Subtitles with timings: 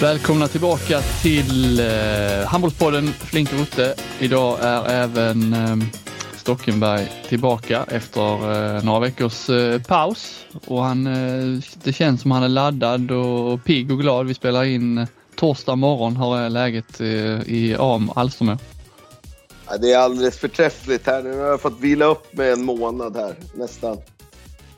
[0.00, 1.86] Välkomna tillbaka till eh,
[2.46, 3.94] Handbollspodden Flink och Rutte.
[4.18, 5.76] Idag är även eh,
[6.40, 12.42] Stockenberg tillbaka efter eh, några veckors eh, paus och han, eh, det känns som han
[12.42, 14.26] är laddad och pigg och glad.
[14.26, 16.16] Vi spelar in torsdag morgon.
[16.16, 18.56] Hur är läget i AM Alstermo?
[19.66, 21.22] Ja, det är alldeles förträffligt här.
[21.22, 23.96] Nu har jag fått vila upp med en månad här nästan.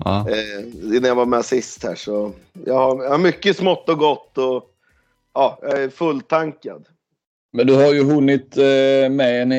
[0.05, 0.27] Ja.
[0.31, 2.33] Eh, innan jag var med sist här så
[2.65, 4.65] jag har, jag har mycket smått och gott och
[5.35, 6.85] ja, jag är fulltankad.
[7.53, 9.53] Men du har ju hunnit eh, med en,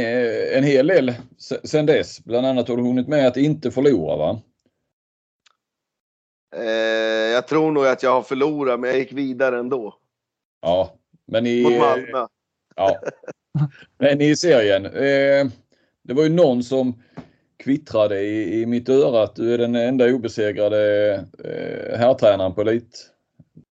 [0.57, 1.13] en hel del
[1.63, 2.23] sen dess.
[2.23, 4.41] Bland annat har du hunnit med att inte förlora va?
[6.55, 9.95] Eh, jag tror nog att jag har förlorat men jag gick vidare ändå.
[10.61, 10.93] Ja,
[11.25, 11.63] men i...
[11.63, 12.27] Mot Malmö.
[12.75, 12.99] Ja.
[13.97, 14.85] Men i serien.
[14.85, 15.47] Eh,
[16.01, 17.03] det var ju någon som
[17.57, 23.11] kvittrade i, i mitt öra att du är den enda obesegrade eh, herrtränaren på, elit,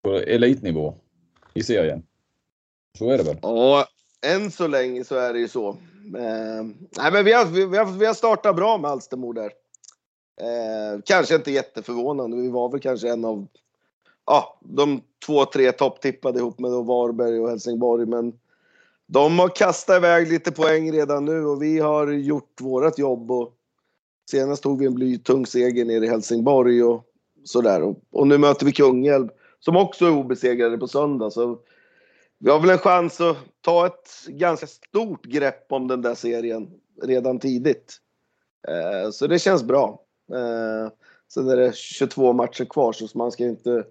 [0.03, 0.95] på elitnivå
[1.53, 2.03] i serien.
[2.97, 3.37] Så är det väl?
[3.41, 3.87] Ja,
[4.21, 5.69] än så länge så är det ju så.
[6.17, 6.63] Eh,
[6.97, 9.51] nej, men vi har, vi, har, vi har startat bra med Alstermo där.
[10.41, 12.37] Eh, kanske inte jätteförvånande.
[12.37, 13.47] Vi var väl kanske en av
[14.25, 18.05] ja, de två, tre topptippade ihop med då Varberg och Helsingborg.
[18.05, 18.33] Men
[19.07, 23.31] de har kastat iväg lite poäng redan nu och vi har gjort vårat jobb.
[23.31, 23.53] Och
[24.31, 27.03] senast tog vi en blytung seger nere i Helsingborg och
[27.43, 27.81] sådär.
[27.81, 31.31] Och, och nu möter vi Kungälv som också är obesegrade på söndag.
[31.31, 31.59] Så
[32.43, 36.69] vi har väl en chans att ta ett ganska stort grepp om den där serien
[37.03, 37.97] redan tidigt.
[38.67, 40.01] Eh, så det känns bra.
[40.33, 40.91] Eh,
[41.33, 43.83] sen är det 22 matcher kvar så man ska inte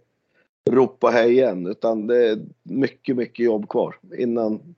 [0.70, 4.74] ropa hej än utan det är mycket, mycket jobb kvar innan,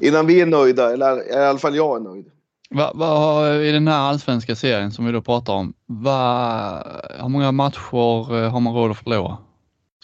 [0.00, 0.92] innan vi är nöjda.
[0.92, 2.30] Eller i alla fall jag är nöjd.
[2.70, 6.82] Va, va, I den här allsvenska serien som vi då pratar om, va,
[7.20, 9.36] hur många matcher eh, har man råd att förlora?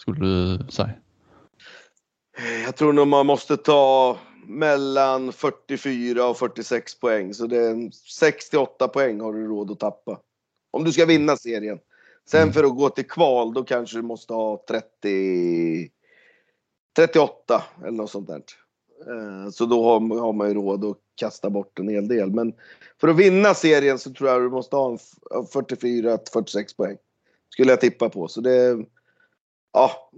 [0.01, 0.93] Skulle du säga?
[2.65, 4.17] Jag tror nog man måste ta
[4.47, 7.33] mellan 44 och 46 poäng.
[7.33, 10.19] Så det är 68 poäng har du råd att tappa.
[10.71, 11.79] Om du ska vinna serien.
[12.29, 12.53] Sen Mm.
[12.53, 15.89] för att gå till kval då kanske du måste ha 30...
[16.95, 18.43] 38 eller något sånt där.
[19.07, 19.83] Eh, Så då
[20.19, 22.31] har man ju råd att kasta bort en hel del.
[22.31, 22.53] Men
[23.01, 26.73] för att vinna serien så tror jag du måste ha en f- 44 till 46
[26.73, 26.97] poäng.
[27.49, 28.27] Skulle jag tippa på.
[28.27, 28.85] Så det.
[29.73, 30.11] Ja,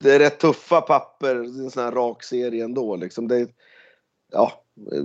[0.00, 2.96] det är rätt tuffa papper i en sån här rak serie ändå.
[2.96, 3.28] Liksom.
[3.28, 3.48] Det,
[4.32, 4.52] ja,
[4.92, 5.04] eh,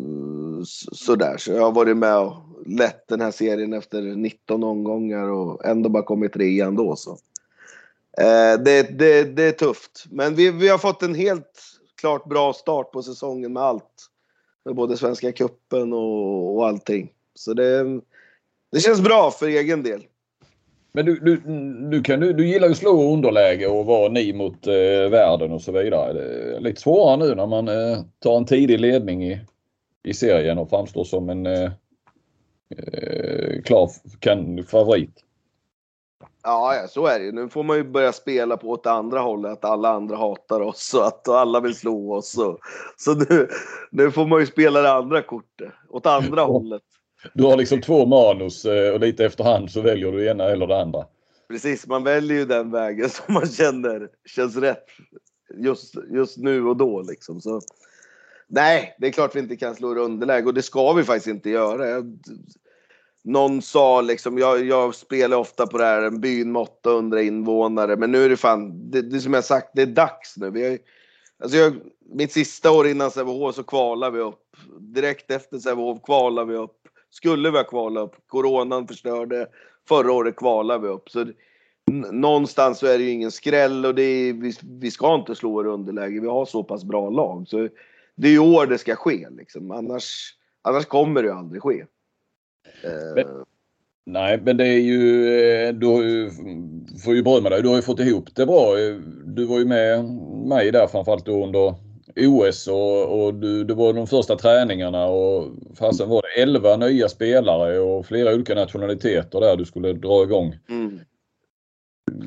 [0.91, 1.38] sådär.
[1.38, 2.33] Så jag har varit med och
[2.66, 6.95] lett den här serien efter 19 omgångar och ändå bara kommit trea ändå.
[6.95, 7.11] Så.
[8.17, 10.06] Eh, det, det, det är tufft.
[10.09, 11.62] Men vi, vi har fått en helt
[11.95, 14.09] klart bra start på säsongen med allt.
[14.66, 17.12] Med både Svenska Cupen och, och allting.
[17.33, 18.01] Så det,
[18.72, 20.06] det känns bra för egen del.
[20.95, 21.38] Men du, du,
[21.89, 25.51] du, kan, du, du gillar ju att slå underläge och vara ni mot eh, världen
[25.51, 26.13] och så vidare.
[26.13, 29.41] Det är lite svårare nu när man eh, tar en tidig ledning i,
[30.03, 31.72] i serien och framstår som en eh,
[32.78, 33.89] eh, klar
[34.19, 35.23] kan, favorit.
[36.44, 37.31] Ja, ja, så är det ju.
[37.31, 40.94] Nu får man ju börja spela på åt andra hållet, att alla andra hatar oss
[40.94, 42.38] och att alla vill slå oss.
[42.38, 42.59] Och,
[42.97, 43.47] så nu,
[43.91, 46.83] nu får man ju spela det andra kortet, åt andra hållet.
[47.34, 50.81] Du har liksom två manus eh, och lite efterhand så väljer du ena eller det
[50.81, 51.06] andra.
[51.50, 54.86] Precis, man väljer ju den vägen som man känner känns rätt
[55.58, 57.02] just, just nu och då.
[57.02, 57.41] Liksom.
[57.41, 57.62] Så,
[58.47, 61.28] nej, det är klart vi inte kan slå i underläge och det ska vi faktiskt
[61.28, 61.90] inte göra.
[61.90, 62.19] Jag,
[63.24, 67.96] någon sa liksom, jag, jag spelar ofta på det här, en byn med 800 invånare,
[67.96, 70.50] men nu är det fan, det, det som jag sagt, det är dags nu.
[70.50, 70.78] Vi har,
[71.44, 71.74] alltså jag,
[72.13, 74.56] mitt sista år innan Sävehof så kvalade vi upp.
[74.80, 76.84] Direkt efter Sävehof kvalade vi upp.
[77.15, 79.47] Skulle vi ha kvalat upp, coronan förstörde.
[79.87, 81.09] Förra året kvalade vi upp.
[81.09, 81.25] Så
[82.11, 85.65] någonstans så är det ju ingen skräll och det är, vi, vi ska inte slå
[85.65, 86.19] i underläge.
[86.21, 87.45] Vi har så pass bra lag.
[87.47, 87.67] Så
[88.15, 89.71] det är i år det ska ske liksom.
[89.71, 91.85] Annars, annars kommer det ju aldrig ske.
[92.83, 93.15] Eh.
[93.15, 93.44] Men, uh.
[94.06, 96.31] Nej, men det är ju, eh, du har ju,
[97.03, 98.75] får ju berömma dig, du har ju fått ihop det bra.
[99.25, 100.06] Du var ju med
[100.47, 101.75] mig där framförallt då under
[102.17, 107.09] OS och, och du, det var de första träningarna och fasen var det 11 nya
[107.09, 110.56] spelare och flera olika nationaliteter där du skulle dra igång.
[110.69, 111.00] mm.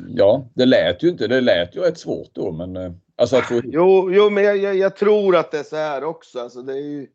[0.08, 3.44] Ja, det lät ju inte, det lät ju rätt svårt då men eh, alltså att
[3.44, 6.40] få Jo, jo men jag, jag, jag tror att det är så här också.
[6.40, 7.06] Alltså det, är ju,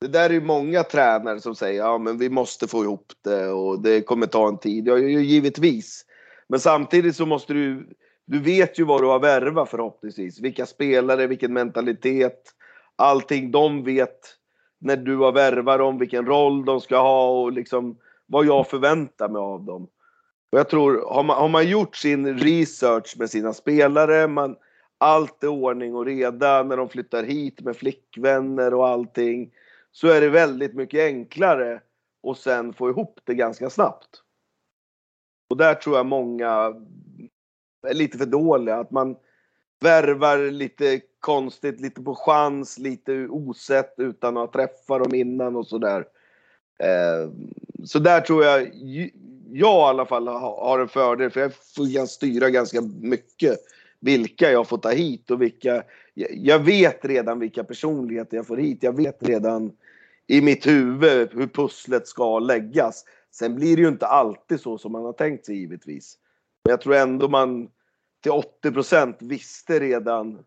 [0.00, 3.48] det där är ju många tränare som säger ja men vi måste få ihop det
[3.48, 4.88] och det kommer ta en tid.
[4.88, 6.04] Ja, givetvis.
[6.48, 7.88] Men samtidigt så måste du
[8.32, 10.40] du vet ju vad du har värvat förhoppningsvis.
[10.40, 12.54] Vilka spelare, vilken mentalitet.
[12.96, 14.18] Allting de vet
[14.78, 17.96] när du har värvat dem, vilken roll de ska ha och liksom
[18.26, 19.82] vad jag förväntar mig av dem.
[20.52, 24.56] Och jag tror, har man, har man gjort sin research med sina spelare, man,
[24.98, 29.50] allt är ordning och reda när de flyttar hit med flickvänner och allting.
[29.92, 31.80] Så är det väldigt mycket enklare
[32.28, 34.22] att sen få ihop det ganska snabbt.
[35.50, 36.74] Och där tror jag många
[37.92, 38.76] lite för dåliga.
[38.76, 39.16] Att man
[39.80, 46.04] värvar lite konstigt, lite på chans, lite osett utan att träffa dem innan och sådär.
[46.78, 47.30] Eh,
[47.84, 48.70] så där tror jag,
[49.50, 53.58] jag i alla fall har en fördel för jag får styra ganska mycket
[54.00, 55.82] vilka jag får ta hit och vilka.
[56.30, 58.78] Jag vet redan vilka personligheter jag får hit.
[58.82, 59.72] Jag vet redan
[60.26, 63.04] i mitt huvud hur pusslet ska läggas.
[63.30, 66.18] Sen blir det ju inte alltid så som man har tänkt sig givetvis.
[66.64, 67.68] Men jag tror ändå man
[68.22, 68.32] till
[68.64, 70.38] 80% visste redan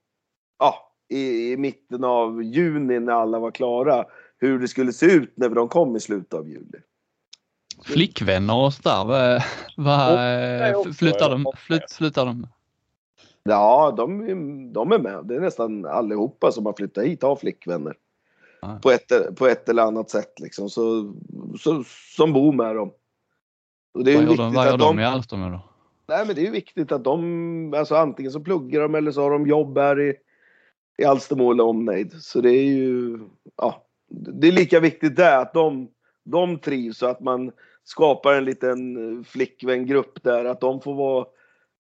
[0.59, 4.05] ja, i, i, mitten av juni när alla var klara
[4.37, 6.79] hur det skulle se ut när de kom i slutet av juli.
[7.83, 9.41] Flickvänner och sådär, vad,
[9.77, 11.45] vad flyttar de?
[11.57, 12.47] Flyt, flyttar de?
[13.43, 14.27] Ja, de,
[14.73, 15.25] de är med.
[15.25, 17.97] Det är nästan allihopa som har flyttat hit har flickvänner.
[18.61, 18.79] Ah.
[18.79, 20.69] På, ett, på ett eller annat sätt liksom.
[20.69, 21.13] Så,
[21.59, 21.83] så,
[22.15, 22.91] som bor med dem.
[23.93, 25.74] Och det är vad gör de, vad gör de, de i Alstom då?
[26.07, 29.21] Nej men det är ju viktigt att de, alltså antingen så pluggar de eller så
[29.21, 30.15] har de jobb här i,
[30.97, 32.11] i Alstermo eller omnejd.
[32.13, 33.19] Så det är ju,
[33.57, 33.85] ja.
[34.07, 35.87] Det är lika viktigt där att de,
[36.23, 37.51] de trivs och att man
[37.83, 40.45] skapar en liten flickvängrupp där.
[40.45, 41.25] Att de får vara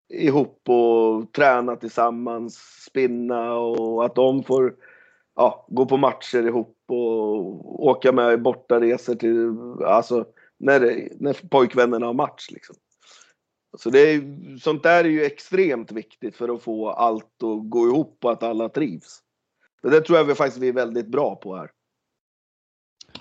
[0.08, 2.54] ihop och träna tillsammans,
[2.86, 4.74] spinna och att de får
[5.36, 9.54] ja, gå på matcher ihop och åka med bortaresor till,
[9.84, 10.24] alltså
[10.58, 12.76] när, det, när pojkvännerna har match liksom.
[13.78, 17.86] Så det är, sånt där är ju extremt viktigt för att få allt att gå
[17.86, 19.20] ihop och att alla trivs.
[19.82, 21.70] Det tror jag vi faktiskt vi är väldigt bra på här.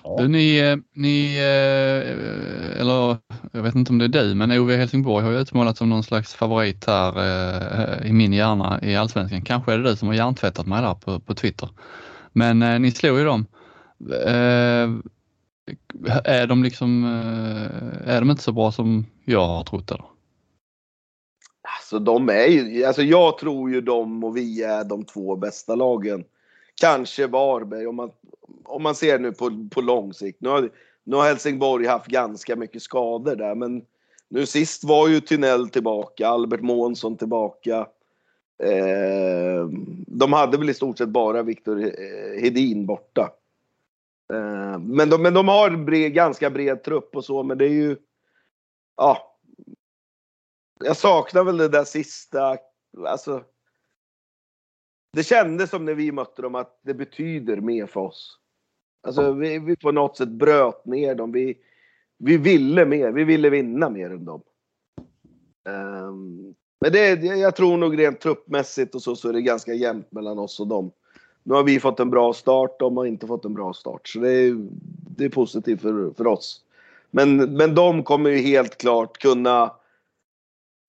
[0.02, 0.26] Ja.
[0.28, 3.16] Ni, eh, ni, eh, eller
[3.52, 6.02] jag vet inte om det är du, men Ove Helsingborg har ju utmålats som någon
[6.02, 9.42] slags favorit här eh, i min hjärna i Allsvenskan.
[9.42, 11.68] Kanske är det du som har hjärntvättat mig där på, på Twitter.
[12.32, 13.46] Men ni slog ju dem.
[16.24, 17.04] Är de liksom,
[18.04, 20.11] är de inte så bra som jag har trott eller?
[21.92, 25.74] Så de är ju, alltså jag tror ju de och vi är de två bästa
[25.74, 26.24] lagen.
[26.80, 28.10] Kanske Varberg om man,
[28.64, 30.40] om man ser nu på, på lång sikt.
[30.40, 30.70] Nu har,
[31.04, 33.84] nu har Helsingborg haft ganska mycket skador där men
[34.28, 37.86] nu sist var ju Tynell tillbaka, Albert Månsson tillbaka.
[38.62, 39.66] Eh,
[40.06, 43.32] de hade väl i stort sett bara Viktor eh, Hedin borta.
[44.32, 47.74] Eh, men, de, men de har bred, ganska bred trupp och så men det är
[47.74, 47.96] ju
[48.96, 49.31] Ja,
[50.84, 52.58] jag saknar väl det där sista,
[53.06, 53.44] alltså.
[55.12, 58.38] Det kändes som när vi mötte dem att det betyder mer för oss.
[59.06, 61.32] Alltså vi, vi på något sätt bröt ner dem.
[61.32, 61.58] Vi,
[62.18, 64.42] vi ville mer, vi ville vinna mer än dem.
[65.64, 70.12] Um, men det, jag tror nog rent truppmässigt och så, så är det ganska jämnt
[70.12, 70.90] mellan oss och dem.
[71.42, 74.08] Nu har vi fått en bra start, de har inte fått en bra start.
[74.08, 74.56] Så det är,
[75.16, 76.60] det är positivt för, för oss.
[77.10, 79.70] Men, men de kommer ju helt klart kunna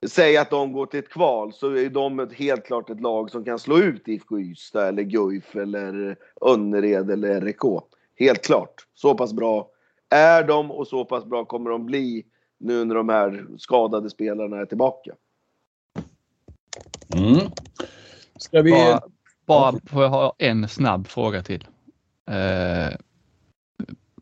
[0.08, 3.30] Säg att de går till ett kval så är de ett, helt klart ett lag
[3.32, 7.62] som kan slå ut IFK Ystad eller Guif eller Önnered eller RIK.
[8.16, 8.88] Helt klart.
[8.94, 9.70] Så pass bra
[10.10, 12.26] är de och så pass bra kommer de bli
[12.58, 15.12] nu när de här skadade spelarna är tillbaka.
[17.16, 17.52] Mm.
[18.36, 18.72] Ska vi...
[18.72, 19.02] Bara,
[19.46, 21.68] bara får jag ha en snabb fråga till.
[22.30, 22.98] Eh,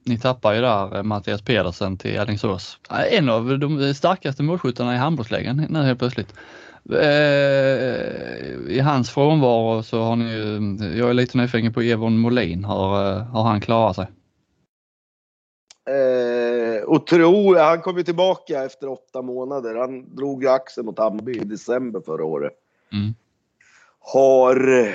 [0.04, 2.78] ni tappar ju där eh, Mattias Pedersen till Alingsås.
[2.90, 6.34] Eh, en av de starkaste målskyttarna i handbollslägen nu helt plötsligt.
[6.90, 12.64] Eh, I hans frånvaro så har ni ju, jag är lite nyfiken på Evon Molin.
[12.64, 14.08] Har, har han klarat sig?
[15.90, 19.76] Eh, och tro, han kom ju tillbaka efter åtta månader.
[19.76, 22.54] Han drog ju axeln mot Hammarby i december förra året.
[22.94, 23.14] Mm.
[24.00, 24.88] Har,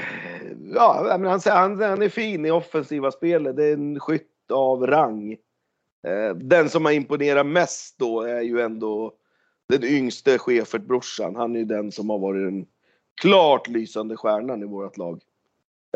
[0.75, 3.57] ja, han, han, han är fin i offensiva spelet.
[3.57, 5.33] Det är en skytt av rang.
[6.07, 9.13] Eh, den som har imponerat mest då är ju ändå
[9.69, 11.37] den yngste Schäfert-brorsan.
[11.37, 12.67] Han är ju den som har varit den
[13.21, 15.21] klart lysande stjärnan i vårt lag.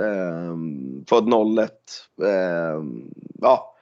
[0.01, 1.29] Ehm, född
[1.59, 1.73] 01.
[2.27, 3.75] Ehm, ja,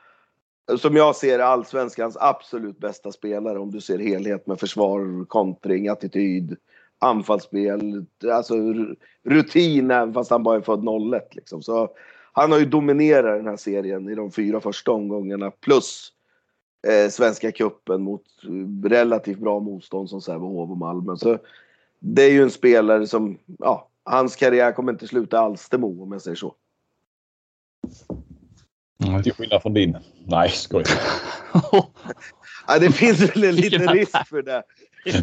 [0.78, 6.56] som jag ser allsvenskans absolut bästa spelare om du ser helhet med försvar, kontring, attityd,
[6.98, 8.54] anfallsspel, alltså
[9.24, 10.84] rutin även fast han bara är född
[11.14, 11.62] 01 liksom.
[11.62, 11.90] Så
[12.38, 16.12] han har ju dominerat den här serien i de fyra första omgångarna plus
[16.86, 18.22] eh, Svenska cupen mot
[18.84, 21.16] relativt bra motstånd som Sävehof och Malmö.
[21.16, 21.38] Så
[21.98, 26.22] det är ju en spelare som, ja, hans karriär kommer inte sluta Alstermo om jag
[26.22, 26.54] säger så.
[29.22, 29.96] Till skillnad från din.
[30.26, 30.84] Nej, skoj.
[32.66, 34.62] ja, det finns väl en liten risk för det.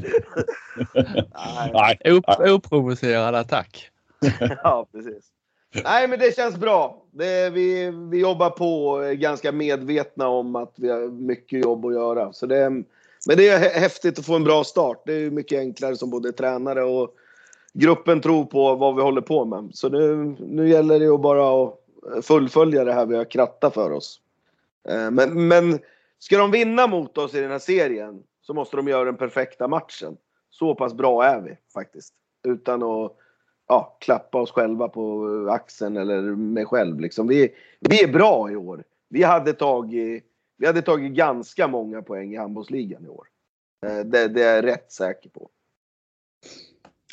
[1.74, 2.00] Nej.
[2.14, 3.90] Op oprovocerad attack.
[4.64, 5.35] ja, precis.
[5.84, 7.04] Nej, men det känns bra.
[7.12, 11.86] Det, vi, vi jobbar på och är ganska medvetna om att vi har mycket jobb
[11.86, 12.34] att göra.
[12.34, 12.70] Så det,
[13.28, 15.04] men det är häftigt att få en bra start.
[15.06, 17.16] Det är mycket enklare som både tränare och
[17.74, 19.70] gruppen tror på vad vi håller på med.
[19.74, 23.92] Så nu, nu gäller det ju bara att fullfölja det här vi har krattat för
[23.92, 24.22] oss.
[24.90, 25.80] Eh, men, men
[26.20, 29.68] ska de vinna mot oss i den här serien så måste de göra den perfekta
[29.68, 30.18] matchen.
[30.50, 32.14] Så pass bra är vi faktiskt.
[32.48, 33.18] Utan att
[33.68, 37.00] ja, klappa oss själva på axeln eller mig själv.
[37.00, 37.28] Liksom.
[37.28, 38.84] Vi, vi är bra i år.
[39.10, 40.24] Vi hade, tagit,
[40.58, 43.28] vi hade tagit ganska många poäng i handbollsligan i år.
[43.86, 45.50] Eh, det, det är jag rätt säker på.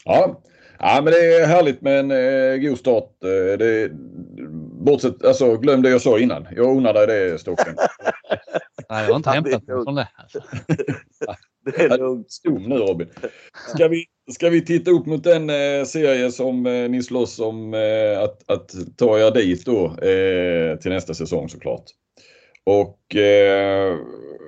[0.04, 0.42] Ja,
[0.84, 3.10] Ja, men det är härligt med en eh, god start.
[3.24, 3.90] Eh, det,
[4.84, 6.48] bortsett, alltså, glöm det jag sa innan.
[6.50, 7.76] Jag unnar dig det Stocken.
[8.88, 10.08] Nej, jag har inte hämtat mig från det.
[10.14, 10.42] Alltså.
[11.64, 12.30] det är lugnt.
[12.30, 13.08] Stom nu Robin.
[13.74, 17.74] Ska vi, ska vi titta upp mot den eh, serie som eh, ni slåss om
[17.74, 21.84] eh, att, att ta er dit då eh, till nästa säsong såklart.
[22.64, 23.98] Och eh,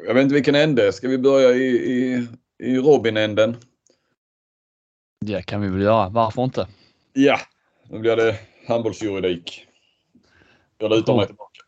[0.07, 0.93] jag vet inte vilken ände.
[0.93, 2.27] Ska vi börja i, i,
[2.59, 3.57] i Robin-änden?
[5.27, 6.09] Det kan vi väl göra.
[6.09, 6.69] Varför inte?
[7.13, 7.39] Ja,
[7.91, 8.37] nu blir det
[8.69, 9.67] handbollsjuridik.
[10.79, 11.61] Jag lutar mig tillbaka.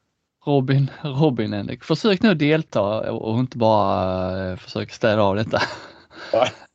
[0.47, 5.63] Robin, Robin Henrik, försök nu delta och inte bara uh, försök städa av detta.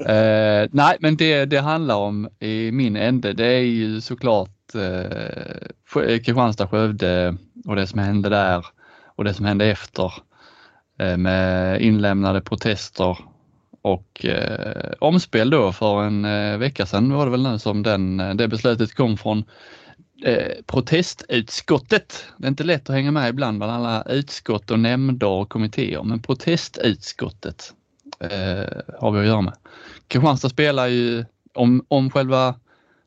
[0.00, 6.02] uh, nej, men det det handlar om i min ände, det är ju såklart eh,
[6.02, 7.36] uh, Kristianstad-Skövde
[7.66, 8.66] och det som hände där
[9.16, 10.12] och det som hände efter
[11.02, 13.16] uh, med inlämnade protester
[13.82, 18.16] och eh, omspel då för en eh, vecka sedan var det väl nu som den,
[18.16, 19.44] det beslutet kom från
[20.24, 22.24] eh, protestutskottet.
[22.38, 26.02] Det är inte lätt att hänga med ibland bland alla utskott och nämnder och kommittéer,
[26.02, 27.74] men protestutskottet
[28.20, 29.54] eh, har vi att göra med.
[30.08, 31.24] Kristianstad spelar ju
[31.54, 32.54] om, om själva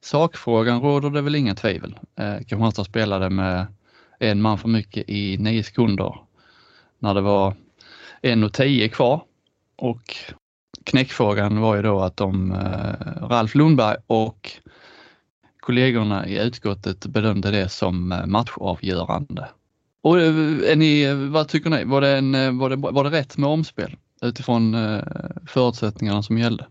[0.01, 1.99] sakfrågan råder det väl inga tvivel.
[2.15, 3.65] Eh, Kristianstad spelade med
[4.19, 6.15] en man för mycket i nio sekunder
[6.99, 7.55] när det var
[8.21, 9.21] en och tio kvar
[9.75, 10.15] och
[10.83, 14.51] knäckfrågan var ju då att om eh, Ralf Lundberg och
[15.59, 19.49] kollegorna i utskottet bedömde det som eh, matchavgörande.
[20.01, 21.83] Och eh, är ni, vad tycker ni?
[21.83, 25.03] Var det, en, eh, var, det, var det rätt med omspel utifrån eh,
[25.47, 26.67] förutsättningarna som gällde?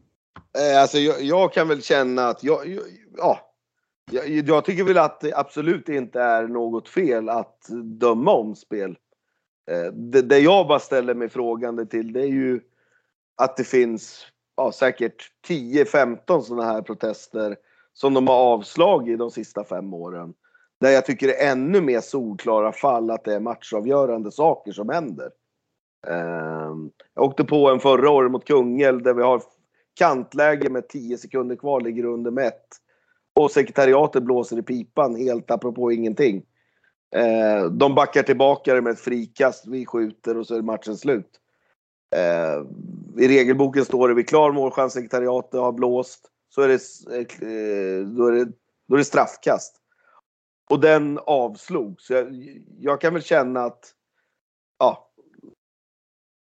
[0.59, 2.79] Eh, alltså jag, jag kan väl känna att jag,
[3.17, 3.53] ja,
[4.11, 8.97] jag, jag, tycker väl att det absolut inte är något fel att döma omspel.
[9.71, 12.61] Eh, det, det jag bara ställer mig frågande till det är ju
[13.37, 17.57] att det finns ja, säkert 10-15 sådana här protester
[17.93, 20.35] som de har avslagit de sista fem åren.
[20.81, 24.89] Där jag tycker det är ännu mer solklara fall att det är matchavgörande saker som
[24.89, 25.31] händer.
[26.07, 29.43] Ehm, jag åkte på en förra året mot Kungälv där vi har
[29.95, 32.69] kantläge med 10 sekunder kvar, ligger under med ett.
[33.35, 36.43] Och sekretariatet blåser i pipan helt apropå ingenting.
[37.17, 41.41] Ehm, de backar tillbaka med ett frikast, vi skjuter och så är matchen slut.
[42.17, 42.67] Ehm,
[43.19, 46.75] I regelboken står det vid klar målchans sekretariatet har blåst så är det,
[47.13, 48.53] eh, då, är det,
[48.89, 49.77] då är det straffkast.
[50.71, 52.11] Och den avslogs.
[52.11, 52.27] Jag,
[52.79, 53.95] jag kan väl känna att
[54.79, 55.12] ja,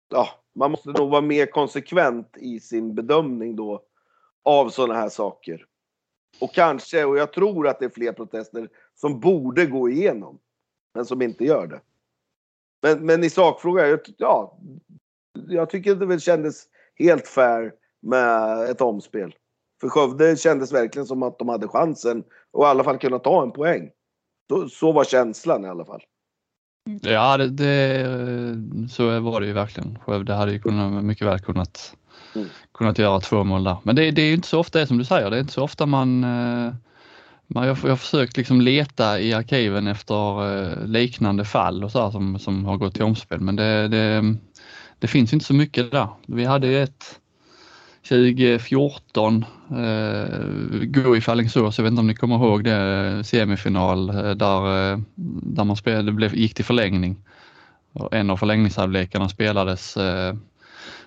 [0.10, 3.84] ja, man måste nog vara mer konsekvent i sin bedömning då
[4.44, 5.66] av sådana här saker.
[6.40, 10.40] Och kanske, och jag tror att det är fler protester som borde gå igenom,
[10.94, 11.82] men som inte gör det.
[12.82, 14.58] Men, men i sakfrågan, ja,
[15.48, 16.64] jag tycker det väl kändes
[16.96, 19.36] helt fair med ett omspel.
[19.82, 23.44] För Skövde kändes verkligen som att de hade chansen och i alla fall kunna ta
[23.44, 23.92] en poäng.
[24.50, 26.04] Så, så var känslan i alla fall.
[27.02, 30.00] Ja, det, det, så var det ju verkligen.
[30.00, 31.96] Skövde hade ju kunnat, mycket väl kunnat,
[32.36, 32.48] mm.
[32.74, 33.78] kunnat göra två mål där.
[33.84, 35.64] Men det, det är inte så ofta, det som du säger, det är inte så
[35.64, 36.74] ofta man, eh,
[37.48, 42.04] man jag, jag har försökt liksom leta i arkiven efter eh, liknande fall och så
[42.04, 44.36] här, som, som har gått till omspel, men det, det,
[45.00, 46.08] det finns inte så mycket där.
[46.28, 47.20] Vi hade ju ett
[48.10, 50.40] 2014, eh,
[50.82, 55.00] Guif Alingsås, jag vet inte om ni kommer ihåg det, eh, semifinal eh, där, eh,
[55.16, 57.18] där man spelade, det blev, gick till förlängning.
[57.94, 60.36] Och en av förlängningshalvlekarna spelades eh,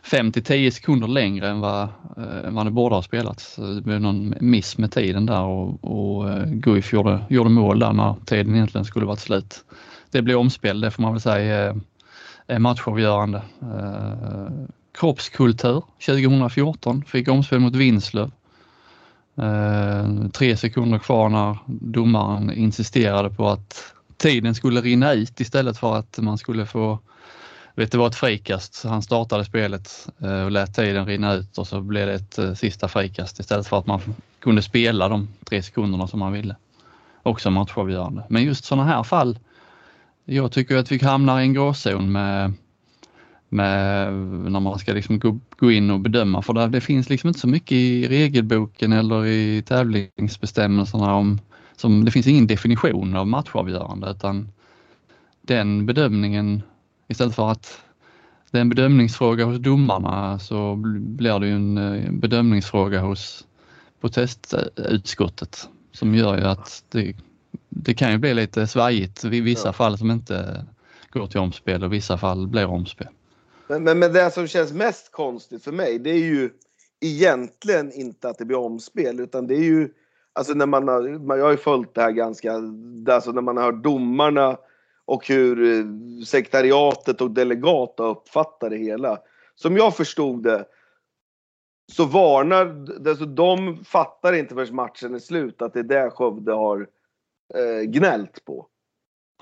[0.03, 1.83] 5 till 10 sekunder längre än vad,
[2.17, 3.57] eh, vad det borde ha spelats.
[3.57, 7.93] Det blev någon miss med tiden där och, och eh, Guif gjorde, gjorde mål där
[7.93, 9.65] när tiden egentligen skulle varit slut.
[10.11, 11.77] Det blev omspel, det får man väl säga
[12.47, 13.43] eh, matchavgörande.
[14.99, 18.31] Kroppskultur 2014 fick omspel mot Vinslöv.
[19.37, 25.97] Eh, tre sekunder kvar när domaren insisterade på att tiden skulle rinna ut istället för
[25.97, 26.99] att man skulle få
[27.79, 31.67] Vet, det var ett frikast, han startade spelet eh, och lät tiden rinna ut och
[31.67, 34.01] så blev det ett eh, sista frikast istället för att man
[34.41, 36.57] kunde spela de tre sekunderna som man ville.
[37.23, 38.25] Också matchavgörande.
[38.29, 39.39] Men just sådana här fall,
[40.25, 42.53] jag tycker att vi hamnar i en gråzon med,
[43.49, 44.13] med
[44.53, 47.41] när man ska liksom gå, gå in och bedöma för det, det finns liksom inte
[47.41, 51.39] så mycket i regelboken eller i tävlingsbestämmelserna om
[51.77, 54.49] som, det finns ingen definition av matchavgörande utan
[55.43, 56.63] den bedömningen
[57.09, 57.81] istället för att
[58.51, 63.47] det är en bedömningsfråga hos domarna så blir det ju en eh, bedömningsfråga hos
[64.01, 67.17] protestutskottet som gör ju att det,
[67.69, 69.73] det kan ju bli lite svajigt i vissa ja.
[69.73, 70.65] fall som inte
[71.11, 73.09] går till omspel och vissa fall blir omspel.
[73.69, 76.51] Men, men, men det som känns mest konstigt för mig det är ju
[77.01, 79.89] egentligen inte att det blir omspel utan det är ju
[80.39, 82.53] Alltså när man har, jag har ju följt det här ganska,
[83.09, 84.57] alltså när man har hört domarna
[85.05, 85.85] och hur eh,
[86.25, 89.19] sekretariatet och delegata uppfattar det hela.
[89.55, 90.65] Som jag förstod det
[91.93, 96.53] så varnar, alltså de fattar inte förrän matchen är slut att det är det Skövde
[96.53, 96.87] har
[97.55, 98.67] eh, gnällt på.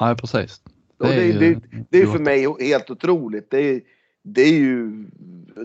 [0.00, 0.62] Nej precis.
[0.98, 3.50] Det är, det, det, det är för mig helt otroligt.
[3.50, 3.80] Det är,
[4.26, 5.06] det är ju,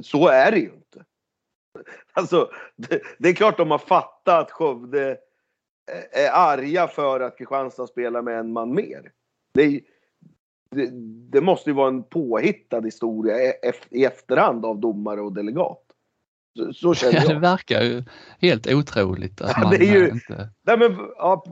[0.03, 1.05] så är det ju inte.
[2.13, 5.17] Alltså, det, det, är klart de har fattat att Skövde
[6.11, 9.11] är arga för att Kristianstad spelar med en man mer.
[9.53, 9.81] Det, är,
[10.71, 10.89] det,
[11.31, 15.83] det måste ju vara en påhittad historia e- e- i efterhand av domare och delegat.
[16.73, 17.23] Så, känner jag.
[17.23, 18.03] Ja, det verkar ju
[18.39, 20.49] helt otroligt att ja, man ju, inte...
[20.63, 21.45] Nej, men, ja,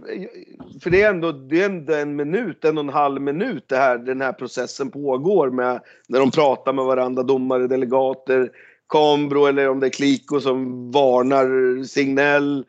[0.83, 3.77] för det är, ändå, det är ändå en minut, en och en halv minut det
[3.77, 8.51] här, den här processen pågår med när de pratar med varandra, domare, delegater,
[8.89, 12.65] Cambro eller om det är Kliko som varnar Signell.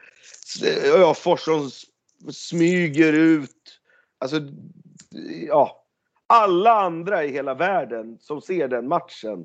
[0.84, 1.70] Ja, Forsson
[2.32, 3.80] smyger ut.
[4.18, 4.40] Alltså,
[5.48, 5.76] ja.
[6.26, 9.44] Alla andra i hela världen som ser den matchen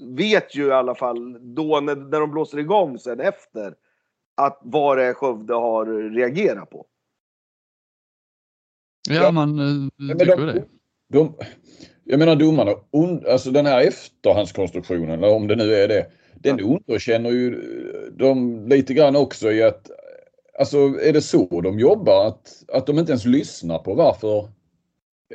[0.00, 3.74] vet ju i alla fall då när, när de blåser igång sen efter
[4.34, 6.86] att vad det är Skövde har reagerat på.
[9.10, 10.64] Ja, man eh, tycker de, det.
[11.08, 11.34] De,
[12.04, 12.70] jag menar domarna,
[13.28, 17.62] alltså den här efterhandskonstruktionen, eller om det nu är det, den underkänner ju
[18.12, 19.90] de lite grann också i att
[20.58, 22.26] Alltså är det så de jobbar?
[22.26, 24.48] Att, att de inte ens lyssnar på varför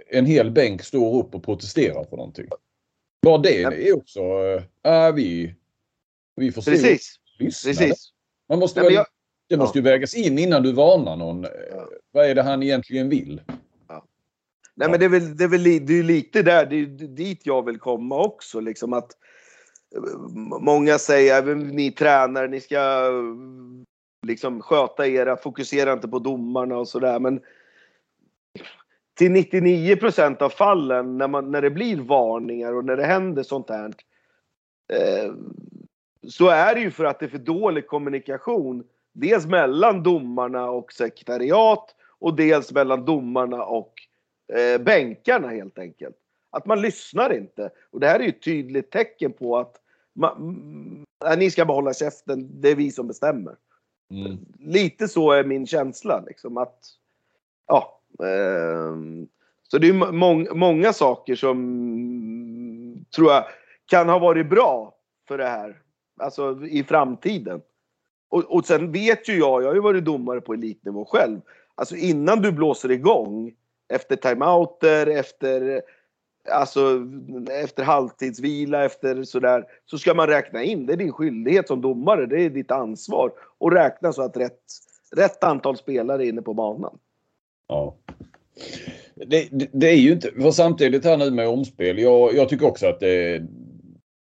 [0.10, 2.48] en hel bänk står upp och protesterar för någonting?
[3.24, 4.20] Bara det är också,
[4.86, 5.56] äh, vi,
[6.36, 7.16] vi får Precis.
[7.40, 8.10] Precis.
[8.50, 9.06] Man måste väl, jag,
[9.50, 11.44] det måste ju vägas in innan du varnar någon.
[11.44, 11.90] Ja.
[12.12, 13.42] Vad är det han egentligen vill?
[14.76, 17.46] Nej, men det är väl, det är väl det är lite där, det är dit
[17.46, 18.60] jag vill komma också.
[18.60, 19.12] Liksom att
[19.96, 20.20] eh,
[20.60, 23.10] många säger, ni tränare, ni ska
[24.28, 27.20] liksom sköta era, fokusera inte på domarna och sådär.
[27.20, 27.42] Men
[29.14, 33.70] till 99% av fallen när, man, när det blir varningar och när det händer sånt
[33.70, 33.94] här.
[34.94, 35.34] Eh,
[36.28, 38.84] så är det ju för att det är för dålig kommunikation.
[39.14, 43.94] Dels mellan domarna och sekretariat och dels mellan domarna och
[44.54, 46.16] eh, bänkarna helt enkelt.
[46.50, 47.70] Att man lyssnar inte.
[47.92, 49.76] Och det här är ju ett tydligt tecken på att
[50.14, 51.06] man,
[51.38, 53.56] ni ska behålla käften, det är vi som bestämmer.
[54.12, 54.38] Mm.
[54.60, 56.80] Lite så är min känsla liksom att,
[57.68, 58.00] ja.
[58.20, 59.28] Ehm,
[59.68, 63.46] så det är må många saker som tror jag
[63.86, 64.96] kan ha varit bra
[65.28, 65.82] för det här.
[66.20, 67.62] Alltså i framtiden.
[68.30, 71.42] Och, och sen vet ju jag, jag har ju varit domare på elitnivå själv.
[71.76, 73.54] Alltså innan du blåser igång
[73.94, 75.82] efter timeouter, efter
[76.52, 77.02] alltså
[77.52, 80.86] efter halvtidsvila, efter sådär, så ska man räkna in.
[80.86, 83.32] Det är din skyldighet som domare, det är ditt ansvar.
[83.58, 84.62] Och räkna så att rätt,
[85.16, 87.00] rätt antal spelare är inne på banan.
[87.68, 87.98] Ja.
[89.16, 92.68] Det, det, det, är ju inte, för samtidigt här nu med omspel, jag, jag tycker
[92.68, 93.42] också att det,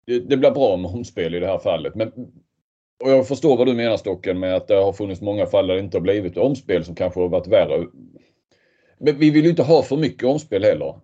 [0.07, 1.94] det, blir bra med omspel i det här fallet.
[1.94, 2.12] Men,
[3.05, 5.74] och jag förstår vad du menar Stocken med att det har funnits många fall där
[5.74, 7.87] det inte har blivit omspel som kanske har varit värre.
[9.01, 11.01] Men vi vill ju inte ha för mycket omspel heller.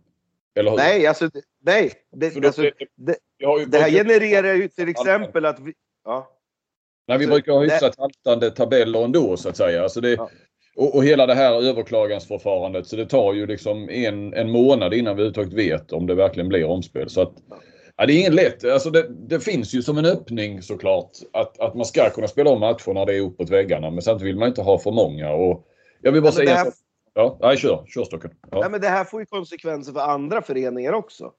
[0.55, 0.79] Eller hur?
[0.79, 1.93] Nej, alltså nej.
[2.13, 2.63] Det, alltså,
[2.97, 3.17] det,
[3.67, 5.73] det här genererar ju till exempel att vi...
[6.05, 6.31] Ja.
[7.07, 9.83] Nej, vi brukar ha hyfsat haltande tabeller ändå så att säga.
[9.83, 10.31] Alltså det, ja.
[10.77, 15.17] Och, och, hela det här överklagansförfarandet så det tar ju liksom en, en månad innan
[15.17, 17.11] vi överhuvudtaget vet om det verkligen blir omspel.
[17.11, 17.33] Så att,
[17.97, 18.65] ja, det är ingen lätt.
[18.65, 22.51] Alltså det, det, finns ju som en öppning såklart att, att man ska kunna spela
[22.51, 23.91] om matcher när det är uppåt väggarna.
[23.91, 25.33] Men samtidigt vill man inte ha för många.
[25.33, 25.67] Och
[26.01, 26.73] jag vill bara ja, säga här...
[27.15, 27.85] Ja, nej, kör.
[27.87, 28.31] Kör Stocken.
[28.51, 28.61] Ja.
[28.61, 31.33] Nej, men det här får ju konsekvenser för andra föreningar också.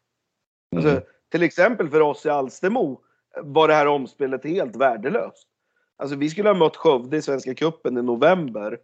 [0.76, 1.04] Alltså, mm.
[1.32, 3.00] till exempel för oss i Alstermo
[3.42, 5.48] var det här omspelet helt värdelöst.
[5.98, 8.78] Alltså vi skulle ha mött Skövde i Svenska Cupen i november.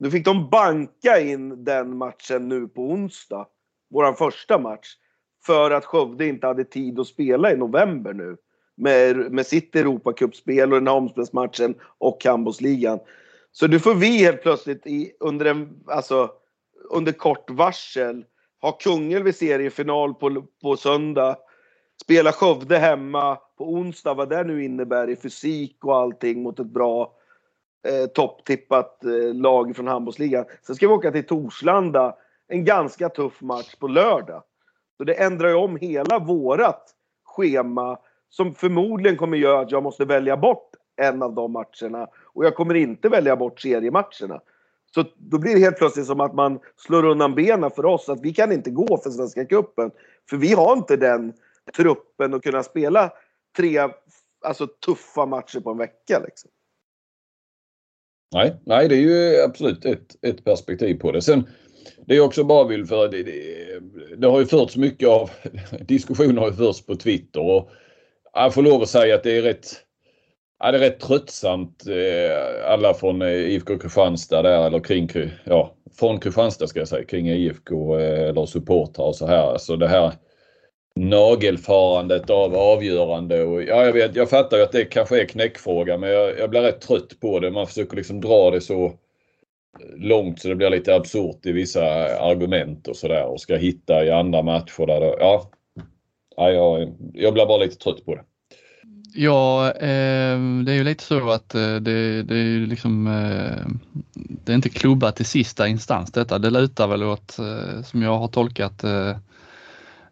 [0.00, 3.46] Nu fick de banka in den matchen nu på onsdag.
[3.90, 4.94] Våran första match.
[5.46, 8.36] För att Skövde inte hade tid att spela i november nu.
[8.76, 12.98] Med, med sitt Europacupspel och den här omspelsmatchen och handbollsligan.
[13.52, 16.30] Så nu får vi helt plötsligt i, under, en, alltså,
[16.90, 18.24] under kort varsel
[18.60, 21.36] ha Kungälv i seriefinal på, på söndag.
[22.02, 26.66] Spela Skövde hemma på onsdag, vad det nu innebär i fysik och allting mot ett
[26.66, 27.12] bra
[27.88, 30.44] eh, topptippat eh, lag från handbollsligan.
[30.62, 32.14] Sen ska vi åka till Torslanda,
[32.48, 34.42] en ganska tuff match på lördag.
[34.96, 40.04] Så det ändrar ju om hela vårat schema som förmodligen kommer göra att jag måste
[40.04, 42.08] välja bort en av de matcherna.
[42.32, 44.40] Och jag kommer inte välja bort seriematcherna.
[44.94, 48.08] Så då blir det helt plötsligt som att man slår undan benen för oss.
[48.08, 49.90] Att vi kan inte gå för Svenska cupen.
[50.30, 51.32] För vi har inte den
[51.76, 53.12] truppen att kunna spela
[53.56, 53.88] tre
[54.44, 56.18] alltså, tuffa matcher på en vecka.
[56.18, 56.50] Liksom.
[58.34, 61.22] Nej, nej, det är ju absolut ett, ett perspektiv på det.
[61.22, 61.48] Sen
[62.06, 63.80] det jag också bara vill för det, det,
[64.16, 65.30] det har ju förts mycket av
[65.80, 67.70] diskussioner har ju förts på Twitter och
[68.34, 69.66] jag får lov att säga att det är rätt
[70.62, 71.86] Ja, det är rätt tröttsamt.
[71.86, 75.10] Eh, alla från eh, IFK Kristianstad där eller kring,
[75.44, 79.52] ja, från Kristianstad ska jag säga, kring IFK eh, eller supportrar och så här.
[79.52, 80.12] Alltså det här
[80.96, 85.98] nagelfarandet av avgörande och ja, jag vet, jag fattar ju att det kanske är knäckfråga
[85.98, 87.50] men jag, jag blir rätt trött på det.
[87.50, 88.92] Man försöker liksom dra det så
[89.96, 91.84] långt så det blir lite absurt i vissa
[92.20, 95.50] argument och sådär och ska hitta i andra matcher där det, ja.
[96.36, 98.24] ja jag, jag blir bara lite trött på det.
[99.14, 103.66] Ja, eh, det är ju lite så att eh, det, det, är liksom eh,
[104.14, 106.38] det är inte klubbat i sista instans detta.
[106.38, 109.16] Det lutar väl åt, eh, som jag har tolkat eh,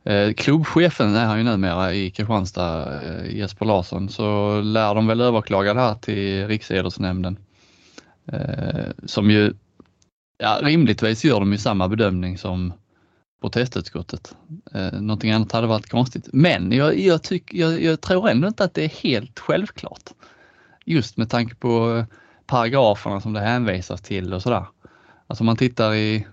[0.08, 5.20] eh, klubbchefen är han ju numera i Kristianstad, eh, Jesper Larsson, så lär de väl
[5.20, 7.36] överklaga det här till Riksidrottsnämnden.
[8.32, 9.52] Eh, som ju,
[10.38, 12.72] ja rimligtvis gör de ju samma bedömning som
[13.40, 14.36] protestutskottet.
[14.74, 16.28] Eh, någonting annat hade varit konstigt.
[16.32, 20.10] Men jag, jag, tyck, jag, jag tror ändå inte att det är helt självklart.
[20.84, 22.04] Just med tanke på
[22.46, 24.66] paragraferna som det hänvisas till och sådär.
[25.26, 26.26] Alltså om man tittar i,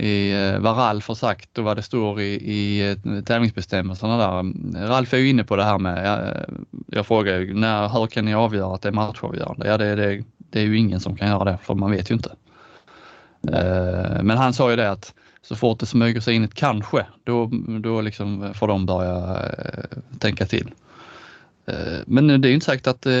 [0.00, 4.52] i eh, vad Ralf har sagt och vad det står i, i eh, tävlingsbestämmelserna där.
[4.88, 6.44] Ralf är ju inne på det här med, jag,
[6.86, 9.66] jag frågar ju, när, hur kan ni avgöra att det är matchavgörande?
[9.66, 12.14] Ja, det, det, det är ju ingen som kan göra det för man vet ju
[12.14, 12.30] inte.
[13.52, 17.06] Eh, men han sa ju det att så fort det smyger sig in ett kanske,
[17.24, 20.70] då, då liksom får de börja eh, tänka till.
[21.66, 23.12] Eh, men det är inte sagt att eh,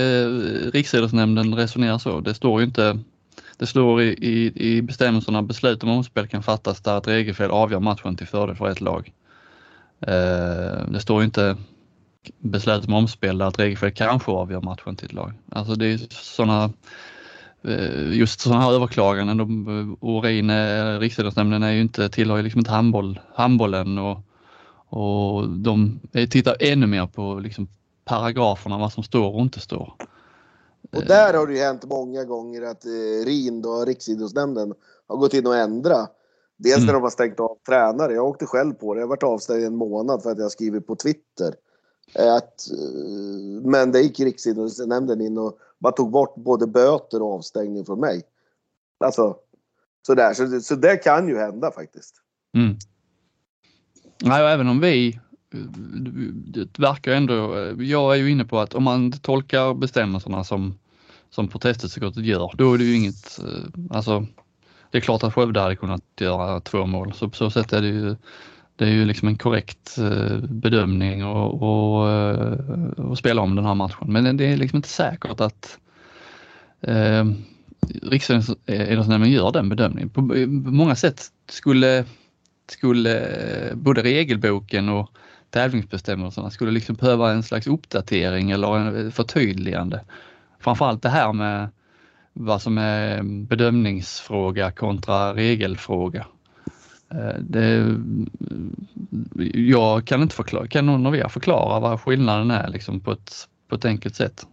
[0.72, 2.20] Riksidrottsnämnden resonerar så.
[2.20, 2.98] Det står ju inte
[3.56, 7.80] det står i, i, i bestämmelserna beslut om omspel kan fattas där ett regelfel avgör
[7.80, 9.12] matchen till fördel för ett lag.
[10.00, 11.56] Eh, det står inte
[12.38, 15.32] beslut om omspel där ett regelfel kanske avgör matchen till ett lag.
[15.50, 16.70] Alltså det är sådana
[17.64, 22.42] eh, just sådana här överklaganden de, eh, och eh, Riksidrottsnämnden är ju inte, tillhör ju
[22.42, 24.22] liksom inte handboll, handbollen och,
[24.88, 27.68] och de tittar ännu mer på liksom
[28.04, 29.92] paragraferna, vad som står och inte står.
[30.92, 34.74] Och där har det ju hänt många gånger att eh, RIN, då, Riksidrottsnämnden,
[35.06, 36.12] har gått in och ändrat.
[36.56, 36.86] Dels mm.
[36.86, 38.12] när de har stängt av tränare.
[38.12, 39.00] Jag åkte själv på det.
[39.00, 41.54] Jag varit avstängd en månad för att jag skrivit på Twitter.
[42.14, 42.66] Eh, att,
[43.62, 48.22] men det gick Riksidrottsnämnden in och bara tog bort både böter och avstängning från mig.
[49.04, 49.36] Alltså,
[50.06, 50.34] sådär.
[50.34, 52.14] Så, så det kan ju hända faktiskt.
[52.56, 52.76] Mm.
[54.24, 55.20] Nej, och även om vi
[56.46, 60.78] det verkar ändå, jag är ju inne på att om man tolkar bestämmelserna som,
[61.30, 64.26] som protestutskottet gör, då är det ju inget, eh, alltså
[64.90, 67.82] det är klart att Skövde hade kunnat göra två mål, så på så sätt är
[67.82, 68.16] det ju
[68.76, 72.52] det är ju liksom en korrekt eh, bedömning och, och, eh,
[72.96, 74.12] och, spela om den här matchen.
[74.12, 75.78] Men det är liksom inte säkert att
[76.80, 77.24] eh,
[78.02, 80.10] Riksidrottsnämnden gör den bedömningen.
[80.10, 82.04] På, på många sätt skulle,
[82.68, 83.28] skulle
[83.74, 85.10] både regelboken och
[85.50, 90.00] tävlingsbestämmelserna skulle liksom behöva en slags uppdatering eller en förtydligande.
[90.58, 91.68] Framförallt det här med
[92.32, 96.26] vad som är bedömningsfråga kontra regelfråga.
[97.10, 97.96] Eh, det,
[99.54, 103.48] jag kan inte förklara, kan någon av er förklara vad skillnaden är liksom på, ett,
[103.68, 104.46] på ett enkelt sätt?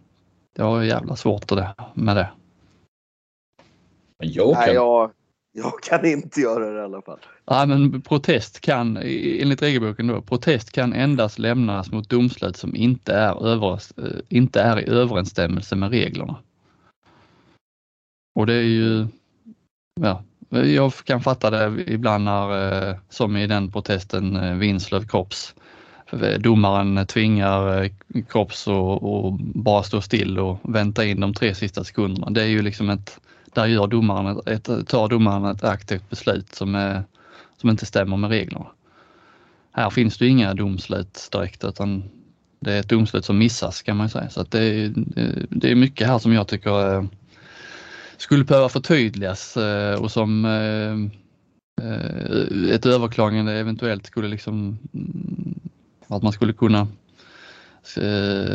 [0.56, 1.50] Jag har jävla svårt
[1.94, 2.30] med det.
[4.18, 4.64] Jag kan.
[4.64, 5.10] Nej, jag,
[5.56, 7.18] jag kan inte göra det i alla fall.
[7.50, 13.14] Nej, men protest kan, enligt regelboken då, protest kan endast lämnas mot domslut som inte
[13.14, 16.36] är, över, eh, inte är i överensstämmelse med reglerna.
[18.34, 19.06] Och det är ju,
[20.00, 25.54] ja, jag kan fatta det ibland när, eh, som i den protesten, eh, Vinslöv Kropps
[26.38, 27.88] domaren tvingar
[28.28, 32.30] Kropps att bara stå still och vänta in de tre sista sekunderna.
[32.30, 33.20] Det är ju liksom ett,
[33.54, 37.04] där gör domaren ett, tar domaren ett aktivt beslut som, är,
[37.56, 38.66] som inte stämmer med reglerna.
[39.72, 42.02] Här finns det inga domslut direkt utan
[42.60, 44.30] det är ett domslut som missas kan man säga.
[44.30, 44.92] Så att det, är,
[45.50, 47.04] det är mycket här som jag tycker eh,
[48.16, 50.96] skulle behöva förtydligas eh, och som eh,
[52.74, 54.78] ett överklagande eventuellt skulle liksom
[56.08, 56.88] att man skulle kunna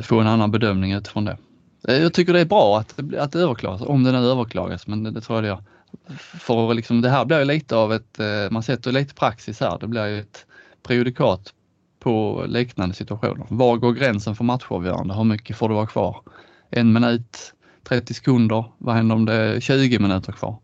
[0.03, 1.37] få en annan bedömning utifrån det.
[1.87, 5.11] Eh, jag tycker det är bra att, att det överklagas, om den överklagas, men det,
[5.11, 5.63] det tror jag det
[6.17, 9.87] För liksom, det här blir lite av ett, eh, man sätter lite praxis här, det
[9.87, 10.45] blir ju ett
[10.83, 11.53] prejudikat
[11.99, 13.45] på liknande situationer.
[13.49, 15.13] Var går gränsen för matchavgörande?
[15.13, 16.21] Hur mycket får du vara kvar?
[16.69, 20.57] En minut, 30 sekunder, vad händer om det är 20 minuter kvar?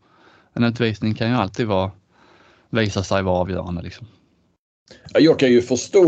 [0.54, 1.92] En utvisning kan ju alltid vara,
[2.70, 3.82] visa sig vara avgörande.
[3.82, 4.08] Liksom.
[5.14, 6.08] Jag kan ju förstå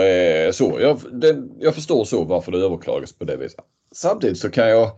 [0.00, 0.78] eh, så.
[0.80, 3.64] Jag, det, jag förstår så varför det överklagas på det viset.
[3.94, 4.90] Samtidigt så kan jag eh,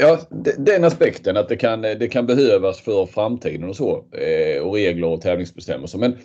[0.00, 0.18] Ja,
[0.58, 4.04] den aspekten att det kan, det kan behövas för framtiden och så.
[4.12, 5.98] Eh, och regler och tävlingsbestämmelser.
[5.98, 6.18] Men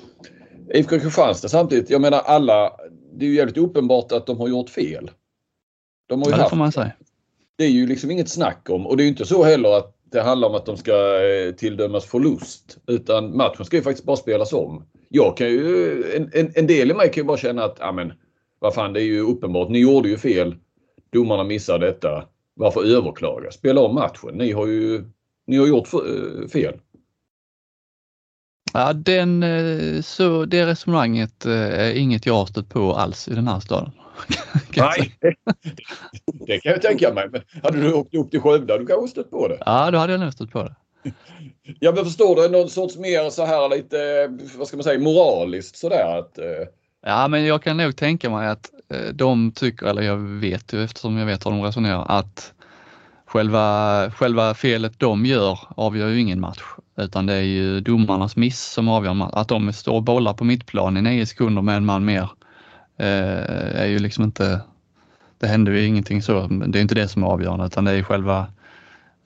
[0.73, 2.71] IFK Kristianstad samtidigt, jag menar alla,
[3.13, 5.11] det är ju jävligt uppenbart att de har gjort fel.
[6.07, 6.91] De har ju ja, det får man säga.
[7.57, 10.21] Det är ju liksom inget snack om och det är inte så heller att det
[10.21, 12.77] handlar om att de ska eh, tilldömas förlust.
[12.87, 14.85] Utan matchen ska ju faktiskt bara spelas om.
[15.09, 17.91] Jag kan ju, en, en, en del i mig kan ju bara känna att, ja
[17.91, 18.13] men
[18.59, 19.69] vad fan det är ju uppenbart.
[19.69, 20.55] Ni gjorde ju fel.
[21.09, 22.25] Domarna missade detta.
[22.53, 23.51] Varför överklaga?
[23.51, 24.33] Spela om matchen.
[24.33, 25.05] Ni har ju
[25.47, 26.79] ni har gjort eh, fel.
[28.73, 33.47] Ja, den, eh, så det resonemanget är inget jag har stött på alls i den
[33.47, 33.91] här staden.
[34.77, 35.17] Nej,
[36.47, 37.29] det kan jag tänka mig.
[37.31, 39.57] Men hade du åkt upp till Skövde hade du kanske stött på det?
[39.65, 40.75] Ja, då hade jag nog stött på det.
[41.79, 45.77] Ja, men förstår du någon sorts mer så här lite, vad ska man säga, moraliskt
[45.77, 46.39] sådär att...
[47.07, 50.83] Ja, men jag kan nog tänka mig att eh, de tycker, eller jag vet ju
[50.83, 52.53] eftersom jag vet hur de resonerar, att
[53.25, 56.61] själva, själva felet de gör avgör ju ingen match.
[56.97, 60.97] Utan det är ju domarnas miss som avgör Att de står och bollar på mittplan
[60.97, 62.29] i nio sekunder med en man mer
[62.97, 64.61] eh, är ju liksom inte,
[65.39, 66.47] det händer ju ingenting så.
[66.47, 68.47] Det är inte det som är avgörande utan det är själva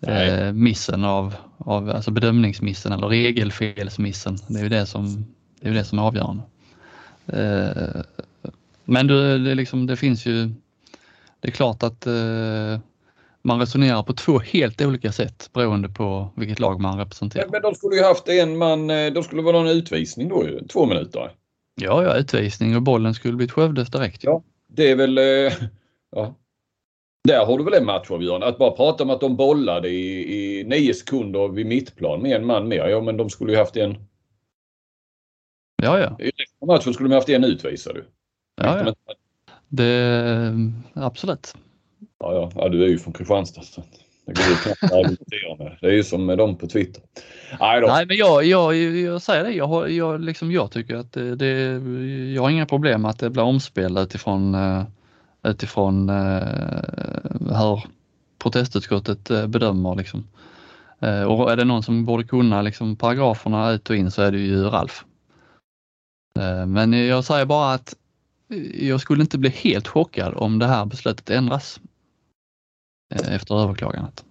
[0.08, 4.38] eh, missen av, av, alltså bedömningsmissen eller regelfelsmissen.
[4.48, 5.26] Det är ju det som,
[5.62, 6.44] det är det som är avgörande.
[7.34, 8.02] Eh,
[8.86, 10.50] men du, det, liksom, det finns ju,
[11.40, 12.80] det är klart att eh,
[13.42, 17.48] man resonerar på två helt olika sätt beroende på vilket lag man representerar.
[17.52, 20.68] Men de skulle ju haft en man, eh, de skulle vara någon utvisning då ju,
[20.68, 21.32] två minuter.
[21.82, 24.24] Ja, ja, utvisning och bollen skulle blivit Skövdes direkt.
[24.24, 25.18] Ja, det är väl...
[25.18, 25.54] Eh,
[26.16, 26.36] ja.
[27.24, 28.48] Där har du väl en matchavgörande.
[28.48, 32.46] Att bara prata om att de bollade i, i nio sekunder vid mittplan med en
[32.46, 32.88] man mer.
[32.88, 33.96] Ja, men de skulle ju haft en...
[35.84, 36.18] Ja, ja.
[36.62, 37.98] Resten matchen skulle de haft en utvisad.
[38.62, 38.94] Ja, ja.
[39.70, 40.54] Det,
[40.94, 41.56] absolut.
[42.20, 42.52] Ja, ja.
[42.56, 43.62] ja, du är ju från Kristianstad.
[43.62, 43.84] Så.
[44.26, 45.78] Det går ju knappt att argumentera med.
[45.82, 47.04] Det är ju som med dem på Twitter.
[47.60, 51.36] Nej, Nej men jag, jag, jag säger det, jag, jag, liksom, jag tycker att det,
[51.36, 51.82] det,
[52.34, 54.84] jag har inga problem att det blir omspel utifrån, uh,
[55.44, 56.44] utifrån uh,
[57.34, 57.84] hur
[58.40, 59.96] protestutskottet uh, bedömer.
[59.96, 60.28] Liksom.
[61.28, 64.38] Och är det någon som borde kunna liksom, paragraferna ut och in så är det
[64.38, 65.06] ju Ralf.
[66.40, 67.96] Eh, men jag säger bara att
[68.74, 71.82] jag skulle inte bli helt chockad om det här beslutet ändras
[73.16, 74.26] eh, efter överklagandet.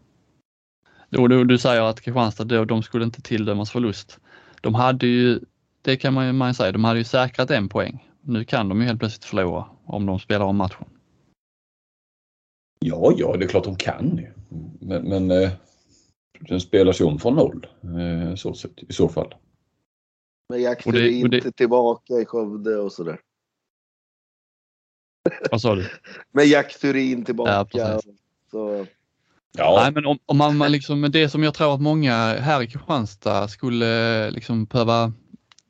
[1.11, 4.19] Då, du, du säger att Kristianstad då, de skulle inte tilldömas förlust.
[4.61, 5.41] De hade ju,
[5.83, 8.11] det kan man ju man säga, de hade ju säkrat en poäng.
[8.21, 10.87] Nu kan de ju helt plötsligt förlora om de spelar om matchen.
[12.79, 14.27] Ja, ja, det är klart de kan.
[14.81, 15.51] Men, men eh,
[16.41, 17.67] den spelas ju om från noll
[18.89, 19.35] i så fall.
[20.51, 23.21] Men Jack är inte tillbaka i Skövde och sådär.
[25.51, 25.91] Vad sa du?
[26.33, 27.79] Med Jack Turin tillbaka.
[27.79, 28.01] Ja,
[28.51, 28.87] så...
[29.53, 29.81] Ja.
[29.83, 33.49] Nej, men om, om man, liksom, det som jag tror att många här i Kristianstad
[33.49, 35.13] skulle liksom behöva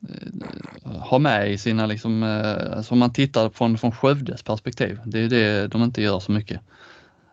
[0.09, 4.99] eh, ha med i sina, liksom, eh, alltså om man tittar från, från Skövdes perspektiv,
[5.05, 6.61] det är det de inte gör så mycket.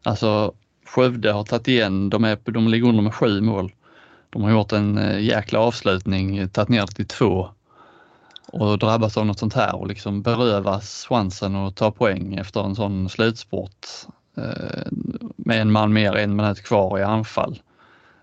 [0.03, 0.55] Alltså
[0.87, 3.73] Skövde har tagit igen, de, är, de ligger under med sju mål.
[4.31, 7.49] De har gjort en eh, jäkla avslutning, tagit ner det till två
[8.53, 12.75] och drabbas av något sånt här och liksom berövas chansen att ta poäng efter en
[12.75, 13.87] sån slutsport
[14.39, 14.87] Eh,
[15.37, 17.63] med en man mer, en minut kvar i anfall.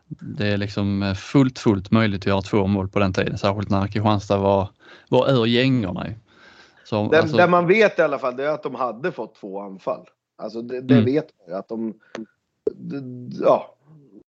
[0.08, 3.70] Det är liksom eh, fullt, fullt möjligt att göra två mål på den tiden, särskilt
[3.70, 4.70] när Kristianstad var,
[5.10, 6.06] var ur gängorna.
[6.84, 7.38] Så, det, alltså...
[7.38, 10.06] det man vet i alla fall, det är att de hade fått två anfall.
[10.38, 11.06] Alltså det, det mm.
[11.06, 11.94] vet man ju att de,
[13.42, 13.75] ja.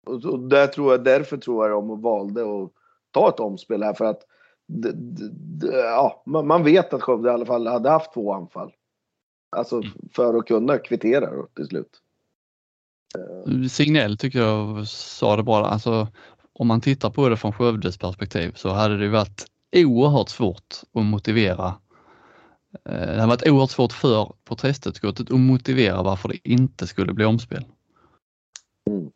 [0.06, 2.72] Och där tror jag, därför tror jag de valde att
[3.12, 4.22] ta ett omspel här för att
[4.68, 8.34] d, d, d, ja, man, man vet att Skövde i alla fall hade haft två
[8.34, 8.72] anfall.
[9.50, 9.82] Alltså
[10.14, 12.02] för att kunna kvittera då, till slut.
[13.72, 15.66] Signell tycker jag sa det bra.
[15.66, 16.08] Alltså,
[16.54, 21.06] om man tittar på det från Skövdes perspektiv så hade det varit oerhört svårt att
[21.06, 21.68] motivera.
[22.86, 27.26] eh, Det hade varit oerhört svårt för protestutskottet att motivera varför det inte skulle bli
[27.26, 27.66] omspel.
[28.90, 29.12] Mm.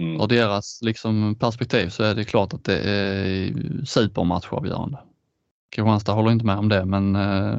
[0.00, 0.20] Mm.
[0.20, 3.52] Ur deras liksom, perspektiv så är det klart att det är
[3.84, 4.98] supermatchavgörande.
[5.70, 7.58] Kristianstad håller inte med om det men eh,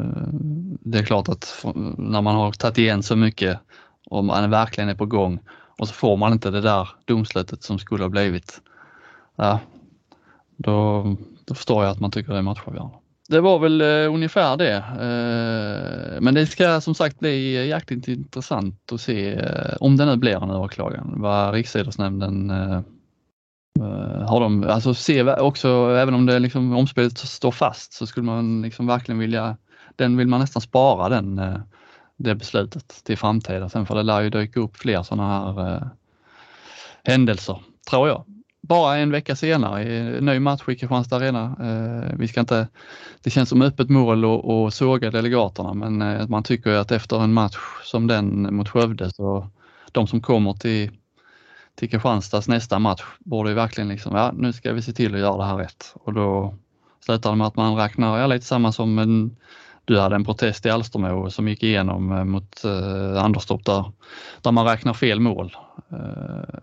[0.79, 1.65] det är klart att
[1.97, 3.59] när man har tagit igen så mycket
[4.05, 7.79] och man verkligen är på gång och så får man inte det där domslutet som
[7.79, 8.61] skulle ha blivit.
[9.35, 9.59] Ja,
[10.57, 11.03] då,
[11.45, 12.95] då förstår jag att man tycker det är matchavgörande.
[13.29, 14.75] Det var väl eh, ungefär det.
[14.77, 20.17] Eh, men det ska som sagt bli jäkligt intressant att se eh, om det nu
[20.17, 21.13] blir en överklagan.
[21.17, 22.81] Vad Riksidrottsnämnden eh,
[23.79, 28.25] eh, har de, alltså se också, även om det liksom omspelet står fast så skulle
[28.25, 29.57] man liksom verkligen vilja,
[29.95, 31.59] den vill man nästan spara den, eh,
[32.17, 33.69] det beslutet till framtiden.
[33.69, 35.87] Sen för det lär ju dyka upp fler sådana här eh,
[37.03, 38.23] händelser, tror jag.
[38.67, 41.55] Bara en vecka senare, ny match i Kristianstad Arena.
[41.59, 42.67] Eh, vi ska inte,
[43.23, 46.91] det känns som öppet mål och, och såga delegaterna men eh, man tycker ju att
[46.91, 49.49] efter en match som den mot Skövde så
[49.91, 50.91] de som kommer till,
[51.75, 55.19] till Kristianstads nästa match borde ju verkligen liksom, ja nu ska vi se till att
[55.19, 56.55] göra det här rätt och då
[57.05, 59.37] slutar det med att man räknar, ja lite samma som en,
[59.85, 63.91] du hade en protest i Alstermo som gick igenom eh, mot eh, Anderstorp där,
[64.41, 65.55] där man räknar fel mål.
[65.91, 66.59] Eh,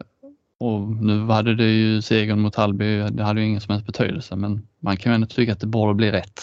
[0.64, 4.37] och nu hade det ju segern mot Hallby, det hade ju ingen som helst betydelse
[4.37, 6.40] men man kan ju ändå tycka att det borde bli rätt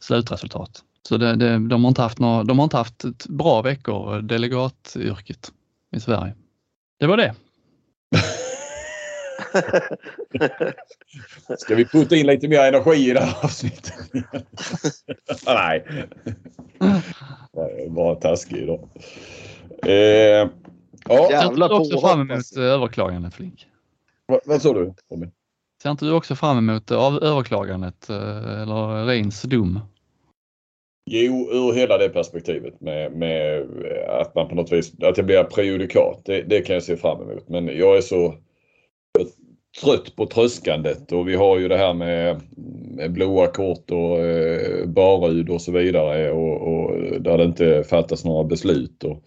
[0.00, 0.82] slutresultat.
[1.08, 4.22] Så det, det, de, har inte haft några, de har inte haft ett bra veckor,
[4.22, 5.52] delegatyrket
[5.96, 6.34] i Sverige.
[6.98, 7.34] Det var det.
[11.58, 13.94] Ska vi putta in lite mer energi i det här avsnittet?
[15.46, 15.84] Nej.
[17.52, 18.88] Jag är bara taskig idag.
[19.86, 20.48] Eh,
[21.14, 22.60] ja, Jävla Ser också fram emot alltså.
[22.60, 23.66] eh, överklagandet Flink?
[24.26, 25.30] vad, vad sa du Robin?
[25.82, 29.80] Ser inte du också fram emot eh, av överklagandet eh, eller Reins dom?
[31.10, 33.66] Jo, ur hela det perspektivet med, med
[34.08, 36.20] att man på något vis, att det blir prejudikat.
[36.24, 37.48] Det, det kan jag se fram emot.
[37.48, 38.34] Men jag är så
[39.82, 42.40] trött på tröskandet och vi har ju det här med,
[42.96, 48.24] med blåa kort och eh, barud och så vidare och, och där det inte fattas
[48.24, 49.04] några beslut.
[49.04, 49.22] Och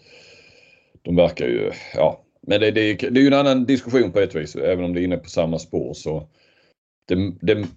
[1.04, 2.20] de verkar ju, ja.
[2.48, 5.02] Men det, det, det är ju en annan diskussion på ett vis, även om det
[5.02, 5.94] är inne på samma spår.
[5.94, 6.28] Så
[7.08, 7.68] det, det,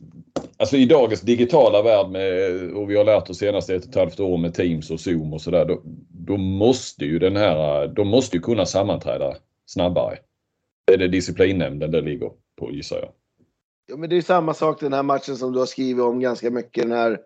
[0.56, 3.94] alltså i dagens digitala värld med, och vi har lärt oss senaste ett och ett
[3.96, 5.64] halvt år med Teams och Zoom och sådär.
[5.64, 9.36] Då, då måste ju den här, de måste ju kunna sammanträda
[9.66, 10.18] snabbare.
[10.86, 13.08] Det är det disciplinnämnden det ligger på gissar jag.
[13.88, 16.50] Ja, men det är samma sak den här matchen som du har skrivit om ganska
[16.50, 16.82] mycket.
[16.82, 17.18] Den här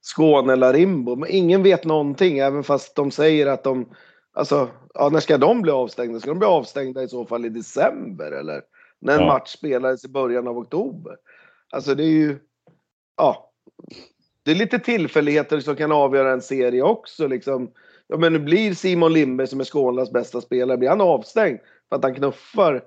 [0.00, 1.16] Skåne-Larimbo.
[1.16, 3.88] Men ingen vet någonting även fast de säger att de...
[4.38, 6.20] Alltså, ja, när ska de bli avstängda?
[6.20, 8.62] Ska de bli avstängda i så fall i december eller?
[8.98, 9.26] När en Ja.
[9.26, 11.16] match spelades i början av oktober.
[11.70, 12.38] Alltså det är ju...
[13.16, 13.50] Ja.
[14.42, 17.70] Det är lite tillfälligheter som kan avgöra en serie också liksom.
[18.06, 21.96] Ja men nu blir Simon Lindberg som är Skånes bästa spelare, blir han avstängd för
[21.96, 22.84] att han knuffar?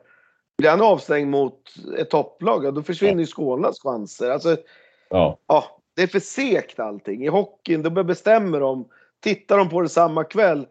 [0.57, 1.59] Blir han avstängd mot
[1.97, 4.29] ett topplag, ja, då försvinner ju Skånes chanser.
[4.29, 4.57] Alltså,
[5.09, 7.25] Ja, ja, det är för segt allting.
[7.25, 8.87] I hockeyn, då bestämmer de,
[9.19, 10.67] tittar de på det samma kväll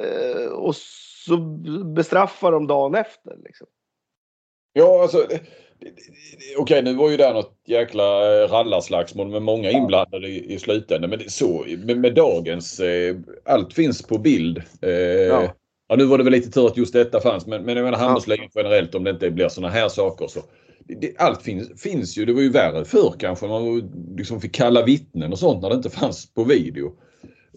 [0.00, 1.36] eh, och så
[1.94, 3.36] bestraffar de dagen efter.
[3.44, 3.66] Liksom.
[4.72, 5.26] ja alltså.
[6.58, 11.10] Okej, nu var ju det något jäkla eh, rallarslagsmål med många inblandade i, i slutändan.
[11.10, 14.62] Men så med, med dagens, eh, allt finns på bild.
[14.82, 15.54] Eh, ja.
[15.88, 15.96] Ja.
[15.96, 17.46] nu var det väl lite tur att just detta fanns.
[17.46, 20.40] Men, men jag menar handbollsligan generellt om det inte blir såna här saker så.
[20.86, 22.24] Det, allt finns, finns ju.
[22.24, 23.46] Det var ju värre förr kanske.
[23.46, 26.92] Man liksom fick kalla vittnen och sånt när det inte fanns på video.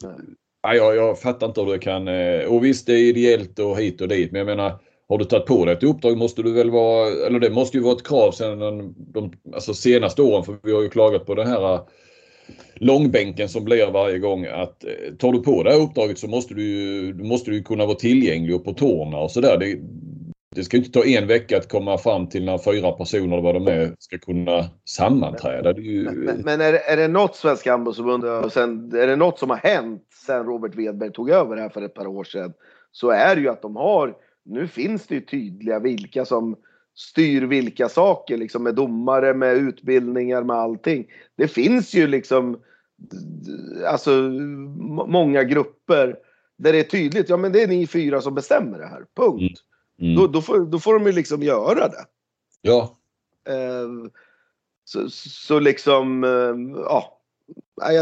[0.04, 0.16] Nej.
[0.62, 2.08] Jag, jag fattar inte hur det kan...
[2.08, 5.26] Eh, och visst det är ideellt och hit och dit men jag menar har du
[5.26, 8.08] tagit på dig ett uppdrag måste du väl vara, eller det måste ju vara ett
[8.08, 11.82] krav sedan de, alltså senaste åren för vi har ju klagat på den här eh,
[12.76, 16.54] långbänken som blir varje gång att eh, tar du på det här uppdraget så måste
[16.54, 19.58] du du måste du ju kunna vara tillgänglig och på tårna och sådär.
[20.58, 23.56] Det, ska ju inte ta en vecka att komma fram till när fyra personer vad
[23.56, 25.74] de är ska kunna sammanträda.
[25.74, 27.86] Det är ju, Men, men, men är, är det något Svenska
[28.52, 31.94] sen, är det något som har hänt sen Robert Wedberg tog över här för ett
[31.94, 32.54] par år sedan
[32.92, 36.56] så är det ju att de har, nu finns det ju tydliga vilka som
[36.96, 41.08] styr vilka saker liksom med domare, med utbildningar, med allting.
[41.36, 42.60] Det finns ju liksom
[43.88, 44.12] alltså
[45.08, 46.16] många grupper
[46.58, 49.42] där det är tydligt, ja men det är ni fyra som bestämmer det här, punkt.
[49.42, 49.54] Mm.
[49.98, 52.06] Då, då, får, då får de ju liksom göra det.
[52.62, 52.98] Ja,
[53.48, 54.10] Eh,
[54.86, 57.20] så, så liksom, eh, ja.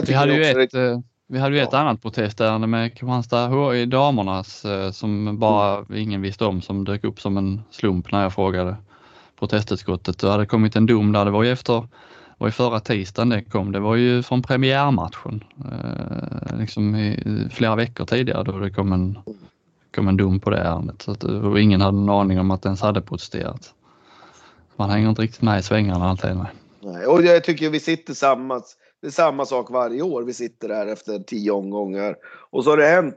[0.07, 1.03] vi hade ju ett, det...
[1.27, 1.77] vi hade ju ett ja.
[1.77, 5.95] annat protestärende med Kristianstad HI damernas som bara mm.
[5.95, 8.75] ingen visste om som dök upp som en slump när jag frågade
[9.39, 10.19] protestutskottet.
[10.19, 11.87] Det hade kommit en dom där, det var ju efter
[12.37, 13.71] var ju förra tisdagen det kom.
[13.71, 15.43] Det var ju från premiärmatchen.
[15.57, 19.19] Eh, liksom i, flera veckor tidigare då det kom en,
[19.95, 21.01] kom en dom på det ärendet.
[21.01, 23.73] Så att, och ingen hade en aning om att den ens hade protesterat.
[24.75, 26.35] Man hänger inte riktigt med i svängarna alltid.
[26.35, 26.47] Nej.
[26.81, 28.61] Nej, och jag tycker vi sitter samma,
[29.01, 30.23] det är samma sak varje år.
[30.23, 32.15] Vi sitter här efter tio omgångar
[32.49, 33.15] och så har det hänt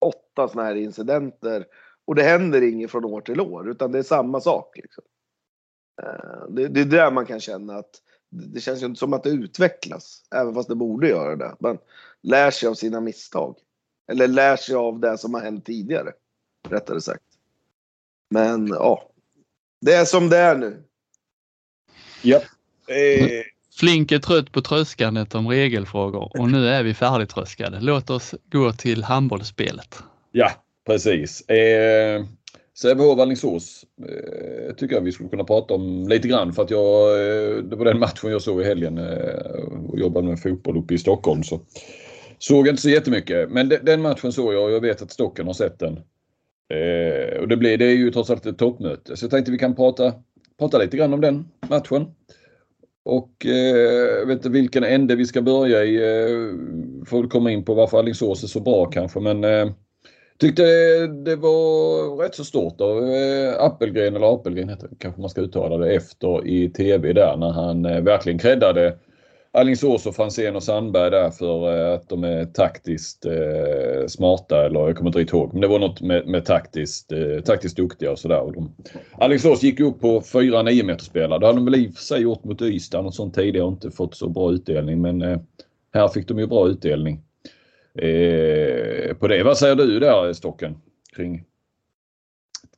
[0.00, 1.64] åtta sådana här incidenter
[2.06, 4.76] och det händer inget från år till år utan det är samma sak.
[4.76, 5.04] Liksom.
[6.02, 7.90] Eh, det, det är där man kan känna att
[8.30, 11.56] det känns ju inte som att det utvecklas, även fast det borde göra det.
[11.60, 11.78] Man
[12.22, 13.56] lär sig av sina misstag.
[14.12, 16.12] Eller lär sig av det som har hänt tidigare,
[16.68, 17.24] rättare sagt.
[18.30, 19.10] Men ja,
[19.80, 20.82] det är som det är nu.
[22.22, 22.36] Ja.
[22.88, 23.42] Eh.
[23.76, 27.80] Flink är trött på tröskandet om regelfrågor och nu är vi färdigtröskade.
[27.80, 30.02] Låt oss gå till handbollsspelet.
[30.32, 30.50] Ja,
[30.86, 31.48] precis.
[31.48, 32.24] Eh,
[32.78, 37.10] Sävehof Alingsås eh, tycker jag vi skulle kunna prata om lite grann för att jag,
[37.10, 40.94] eh, det var den matchen jag såg i helgen eh, och jobbade med fotboll uppe
[40.94, 41.42] i Stockholm.
[41.42, 41.60] Så
[42.38, 45.54] såg inte så jättemycket men den matchen såg jag och jag vet att Stocken har
[45.54, 45.92] sett den.
[46.68, 49.58] Eh, och det, blir, det är ju trots allt ett toppmöte så jag tänkte vi
[49.58, 50.12] kan prata,
[50.58, 52.06] prata lite grann om den matchen.
[53.04, 53.76] Och eh,
[54.18, 55.96] jag vet inte vilken ände vi ska börja i.
[55.96, 59.70] Eh, får komma in på varför Alingsås är så bra kanske men eh,
[60.38, 60.62] Tyckte
[61.06, 65.76] det var rätt så stort av eh, Appelgren, eller Apelgren heter kanske man ska uttala
[65.76, 68.98] det, efter i TV där när han eh, verkligen creddade
[69.54, 74.80] Alingsås och Franzén och Sandberg där för eh, att de är taktiskt eh, smarta eller
[74.80, 75.52] jag kommer inte riktigt ihåg.
[75.52, 78.52] Men det var något med, med taktiskt, eh, taktiskt duktiga och sådär.
[79.18, 81.38] Alingsås gick upp på fyra 9 meter spelare.
[81.38, 83.72] Det hade de väl i och för sig gjort mot Ystad och sånt tidigare och
[83.72, 85.38] inte fått så bra utdelning men eh,
[85.94, 87.20] här fick de ju bra utdelning
[87.94, 89.42] eh, på det.
[89.42, 90.76] Vad säger du där Stocken?
[91.16, 91.44] Kring,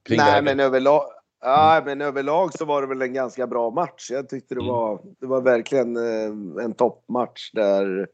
[0.09, 1.03] kring Nej, men överlag,
[1.47, 4.11] ja, men överlag så var det väl en ganska bra match.
[4.11, 4.72] Jag tyckte det, mm.
[4.72, 8.09] var, det var verkligen eh, en toppmatch där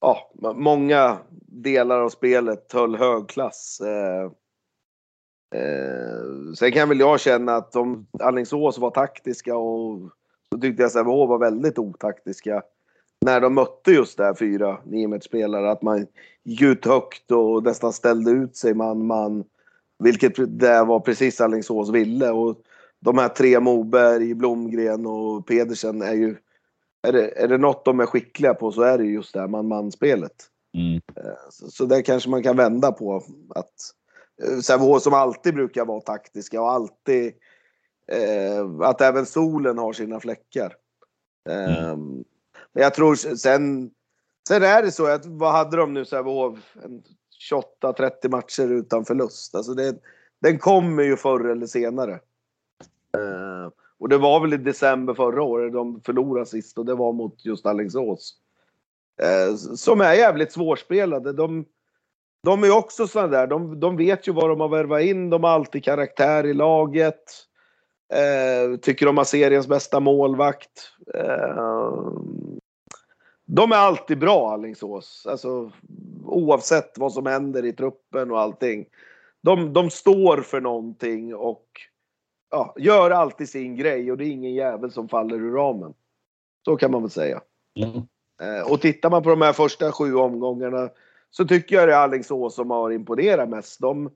[0.00, 3.80] ja, många delar av spelet höll hög klass.
[3.80, 4.24] Eh,
[5.60, 10.00] eh, sen kan väl jag känna att de Alingsås var taktiska och
[10.52, 12.62] så tyckte jag Sävehof var väldigt otaktiska
[13.20, 16.06] när de mötte just det här fyra 9 spelare att man
[16.44, 19.44] gick ut högt och nästan ställde ut sig man man.
[20.00, 22.56] Vilket det var precis Alingsås ville och
[23.00, 26.36] de här tre Moberg, Blomgren och Pedersen är ju
[27.02, 29.48] är det, är det något de är skickliga på så är det just det här
[29.48, 30.46] man-man-spelet.
[30.74, 31.00] Mm.
[31.16, 33.16] Eh, så, så det kanske man kan vända på
[33.54, 33.72] att
[34.42, 37.32] eh, Sävehof som alltid brukar vara taktiska och alltid
[38.12, 40.76] eh, att även solen har sina fläckar.
[41.48, 41.90] Mm.
[41.90, 42.24] Um,
[42.72, 43.90] men jag tror sen,
[44.48, 46.58] sen är det så att vad hade de nu Sävehof?
[47.40, 49.54] 28-30 matcher utan förlust.
[49.54, 49.96] Alltså det,
[50.40, 52.12] den kommer ju förr eller senare.
[53.14, 57.12] Eh, och det var väl i december förra året de förlorade sist och det var
[57.12, 58.34] mot just Alingsås.
[59.22, 61.32] Eh, som är jävligt svårspelade.
[61.32, 61.64] De,
[62.42, 65.44] de är också sådana där, de, de vet ju vad de har värvat in, de
[65.44, 67.22] har alltid karaktär i laget.
[68.12, 70.92] Eh, tycker de har seriens bästa målvakt.
[71.14, 72.12] Eh,
[73.46, 75.26] de är alltid bra Alingsås.
[75.30, 75.72] Alltså,
[76.30, 78.86] oavsett vad som händer i truppen och allting.
[79.42, 81.66] De, de står för någonting och
[82.50, 85.94] ja, gör alltid sin grej och det är ingen jävel som faller ur ramen.
[86.64, 87.40] Så kan man väl säga.
[87.76, 87.96] Mm.
[88.42, 90.88] Eh, och tittar man på de här första sju omgångarna
[91.30, 93.80] så tycker jag det är Alingsås som har imponerat mest.
[93.80, 94.10] De,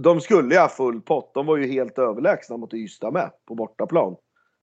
[0.00, 1.34] de skulle ju ha full pott.
[1.34, 4.16] De var ju helt överlägsna mot Ystad med på bortaplan.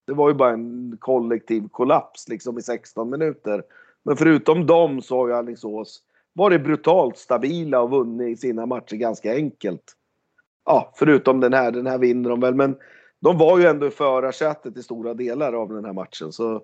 [0.08, 3.64] Det var ju bara en kollektiv kollaps liksom i 16 minuter.
[4.04, 6.04] Men förutom dem så har ju Alingsås
[6.34, 9.84] varit brutalt stabila och vunnit sina matcher ganska enkelt.
[10.66, 11.72] Ja, förutom den här.
[11.72, 12.76] Den här vinner de väl, men
[13.22, 16.32] de var ju ändå i förarsätet i stora delar av den här matchen.
[16.32, 16.62] Så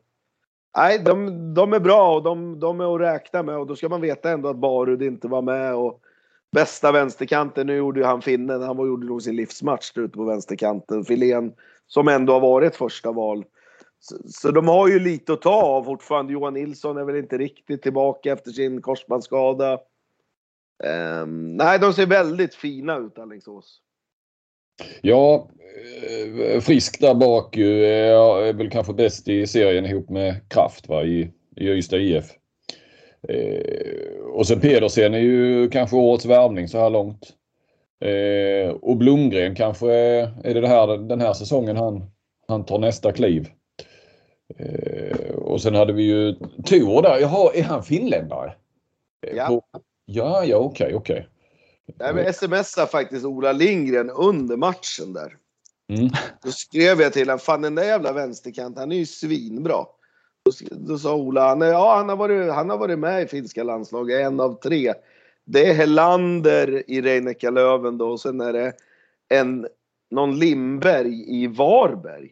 [0.77, 3.89] nej, de, de är bra och de, de är att räkna med och då ska
[3.89, 6.01] man veta ändå att Barud inte var med och
[6.51, 11.05] bästa vänsterkanten, nu gjorde ju han finnen, han gjorde nog sin livsmatch ute på vänsterkanten.
[11.05, 11.53] Filén
[11.87, 13.45] som ändå har varit första val.
[13.99, 16.33] Så, så, de har ju lite att ta av fortfarande.
[16.33, 19.79] Johan Nilsson är väl inte riktigt tillbaka efter sin korsbandsskada.
[21.23, 23.81] Um, nej, de ser väldigt fina ut Alingsås.
[25.01, 25.49] Ja,
[26.53, 30.89] eh, Frisk där bak ju eh, är väl kanske bäst i serien ihop med Kraft
[30.89, 32.25] va, i, i Ystad IF.
[33.27, 37.33] Eh, och sen Pedersen är ju kanske årets värvning så här långt.
[38.05, 42.03] Eh, och Blomgren kanske är det, det här, den här säsongen han,
[42.47, 43.49] han tar nästa kliv.
[44.57, 46.33] Eh, och sen hade vi ju
[46.65, 47.19] Tor där.
[47.19, 48.53] Jaha, är han finländare?
[49.27, 49.47] Eh, Ja.
[49.47, 49.63] På,
[50.05, 51.27] ja, ja, okej, okej.
[51.99, 55.37] Nej, men smsade faktiskt Ola Lindgren under matchen där.
[55.93, 56.09] Mm.
[56.43, 59.85] Då skrev jag till honom, fan den där jävla vänsterkant, han är ju svinbra.
[60.45, 63.63] Då, då sa Ola, han, ja, han, har varit, han har varit med i finska
[63.63, 64.93] landslaget, en av tre.
[65.45, 68.73] Det är Helander i Reineckar Löven då och sen är det
[69.29, 69.67] en,
[70.11, 72.31] någon Lindberg i Varberg.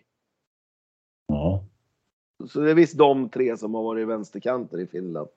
[1.27, 1.66] Ja.
[2.45, 5.27] Så det är visst de tre som har varit vänsterkanter i Finland.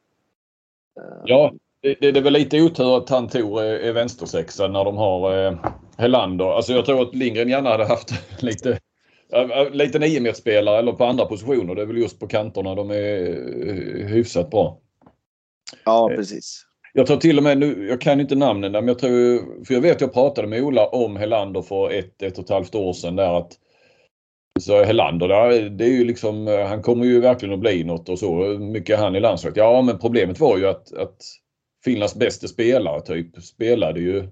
[1.24, 4.96] Ja, det, det är väl lite otur att han Tor är, är vänstersexa när de
[4.96, 5.58] har eh,
[5.96, 6.44] Helander.
[6.44, 8.10] Alltså jag tror att Lindgren gärna hade haft
[8.42, 8.78] lite,
[9.72, 11.74] lite niometersspelare eller på andra positioner.
[11.74, 13.28] Det är väl just på kanterna de är
[13.68, 14.78] eh, hyfsat bra.
[15.84, 16.66] ja, precis.
[16.92, 19.74] Jag tror till och med nu, jag kan inte namnen där, men jag tror, för
[19.74, 22.92] jag vet jag pratade med Ola om Helander för ett, ett och ett halvt år
[22.92, 23.52] sedan där att
[24.60, 25.28] så Helander,
[25.70, 28.34] det är ju liksom, eh, han kommer ju verkligen att bli något och så.
[28.58, 29.56] Mycket han i landslaget.
[29.56, 31.16] Ja, men problemet var ju att, att
[31.84, 34.28] Finlands bästa spelare typ spelade ju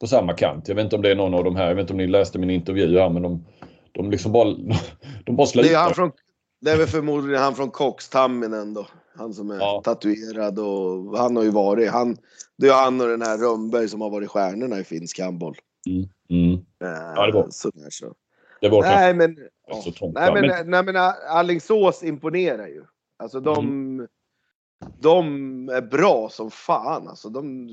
[0.00, 0.68] på samma kant.
[0.68, 2.06] Jag vet inte om det är någon av de här, jag vet inte om ni
[2.06, 3.46] läste min intervju här, men de,
[3.92, 4.44] de liksom bara,
[5.24, 5.92] de bara Det är, han slutar.
[5.94, 6.10] från,
[6.60, 8.86] det är väl förmodligen han från Cox, Tamminen då.
[9.16, 9.80] Han som är Ja.
[9.84, 12.16] tatuerad och han har ju varit, han,
[12.58, 15.54] det är han och den här Rönnberg som har varit stjärnorna i finsk handboll.
[15.86, 16.52] Mm, mm.
[16.54, 18.12] Eh, Ja, det var- så där, så.
[18.60, 19.36] Det var Nej men,
[19.66, 19.82] ja.
[20.14, 20.96] nej, men, men, nej men
[21.28, 22.84] Alingsås imponerar ju.
[23.16, 24.08] Alltså de, Mm.
[25.00, 27.28] de är bra som fan alltså.
[27.28, 27.68] De,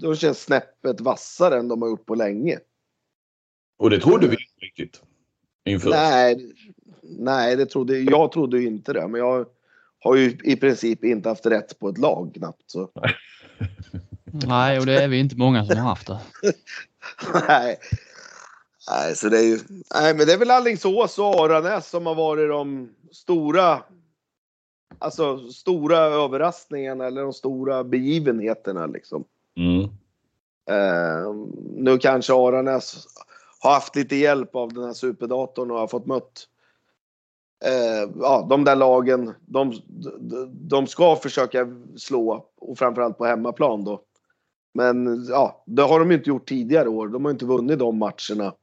[0.00, 2.58] de känns snäppet vassare än de har gjort på länge.
[3.78, 5.02] och det trodde vi inte riktigt.
[5.64, 5.90] Inför.
[5.90, 6.52] Nej,
[7.02, 9.08] nej det trodde, jag trodde inte det.
[9.08, 9.46] Men jag
[9.98, 12.70] har ju i princip inte haft rätt på ett lag knappt.
[12.70, 12.90] Så.
[14.46, 16.20] Nej, och det är vi inte många som har haft det.
[17.48, 17.78] nej.
[18.90, 19.58] Nej, så det är ju...
[19.94, 23.82] Nej, men det är väl Alingsås och Aranäs som har varit de stora...
[24.98, 29.24] Alltså stora överraskningarna eller de stora begivenheterna liksom.
[29.56, 29.82] Mm.
[30.70, 31.34] Eh,
[31.76, 33.06] nu kanske Aranäs
[33.60, 36.46] har haft lite hjälp av den här superdatorn och har fått mött
[37.64, 39.34] eh, ja, de där lagen.
[39.46, 44.02] De, de, de ska försöka slå och framförallt på hemmaplan då.
[44.74, 47.08] Men ja, det har de inte gjort tidigare år.
[47.08, 48.54] De har inte vunnit de matcherna.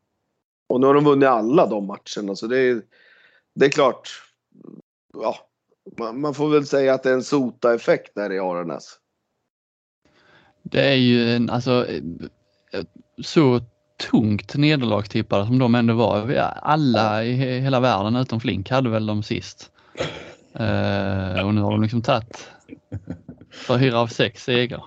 [0.68, 2.82] Och nu har de vunnit alla de matcherna så det är,
[3.56, 4.10] det är klart.
[5.22, 5.36] Ja,
[6.00, 9.00] man, man får väl säga att det är en sota-effekt där i Aranäs.
[10.64, 11.88] Det är ju en, alltså
[13.24, 13.62] så
[14.12, 16.34] tungt nederlagstippade som de ändå var.
[16.62, 19.72] Alla i he- hela världen utom Flink hade väl dem sist.
[20.54, 22.50] Eh, och nu har de liksom tagit
[23.68, 24.84] fyra av sex segrar.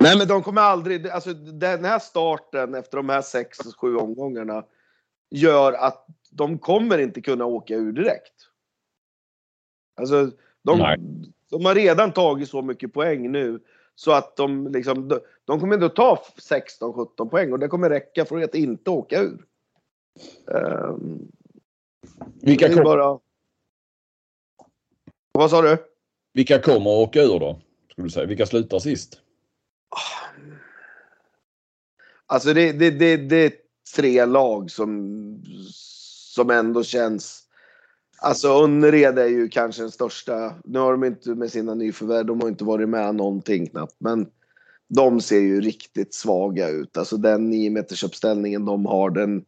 [0.00, 4.64] Nej men de kommer aldrig, alltså den här starten efter de här sex, sju omgångarna
[5.30, 8.34] gör att de kommer inte kunna åka ur direkt.
[10.00, 10.30] Alltså
[10.62, 10.98] de, Nej.
[11.50, 13.60] de har redan tagit så mycket poäng nu
[13.94, 18.24] så att de liksom, de, de kommer ändå ta 16-17 poäng och det kommer räcka
[18.24, 19.46] för att inte åka ur.
[20.54, 21.28] Ehm,
[22.42, 23.20] Vilka, det är kom, bara...
[25.32, 25.76] Vad sa du?
[26.32, 27.60] vilka kommer att åka ur då?
[27.90, 28.26] Skulle du säga?
[28.26, 29.20] Vilka slutar sist?
[32.26, 34.92] Alltså det, det, det, det tre lag som,
[36.34, 37.42] som ändå känns...
[38.20, 40.54] Alltså Önnered är ju kanske den största.
[40.64, 43.96] Nu har de inte med sina nyförvärv, de har inte varit med någonting knappt.
[43.98, 44.26] Men
[44.88, 46.96] de ser ju riktigt svaga ut.
[46.96, 49.44] Alltså den 9 meters uppställningen de har, den...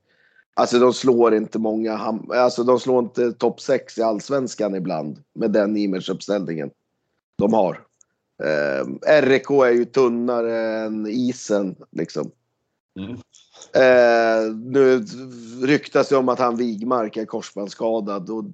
[0.54, 5.50] Alltså de slår inte många, alltså de slår inte topp 6 i allsvenskan ibland med
[5.52, 6.70] den 9 meters uppställningen
[7.36, 7.80] de har.
[8.42, 12.30] Eh, RIK är ju tunnare än isen liksom.
[12.98, 13.12] Mm.
[13.72, 15.04] Eh, nu
[15.62, 18.44] ryktas det om att han Wigmark är korsbandsskadad och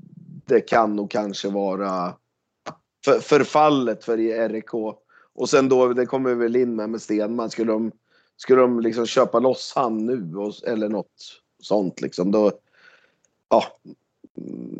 [0.47, 2.15] det kan nog kanske vara
[3.05, 4.17] för, förfallet för
[4.49, 4.75] RIK.
[5.35, 7.93] Och sen då, det kommer vi väl in med med Stenman, skulle de,
[8.37, 12.53] skulle de liksom köpa loss han nu och, eller något sånt liksom då.
[13.49, 13.65] Ja.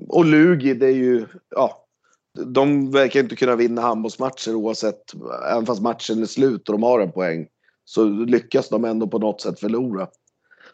[0.09, 1.83] Och Lugi, det är ju, ja.
[2.33, 5.15] De verkar inte kunna vinna handbollsmatcher oavsett,
[5.51, 7.49] även fast matchen är slut och de har en poäng
[7.89, 10.09] så lyckas de ändå på något sätt förlora.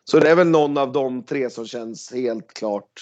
[0.04, 2.92] Så det är väl någon av de tre som känns helt klart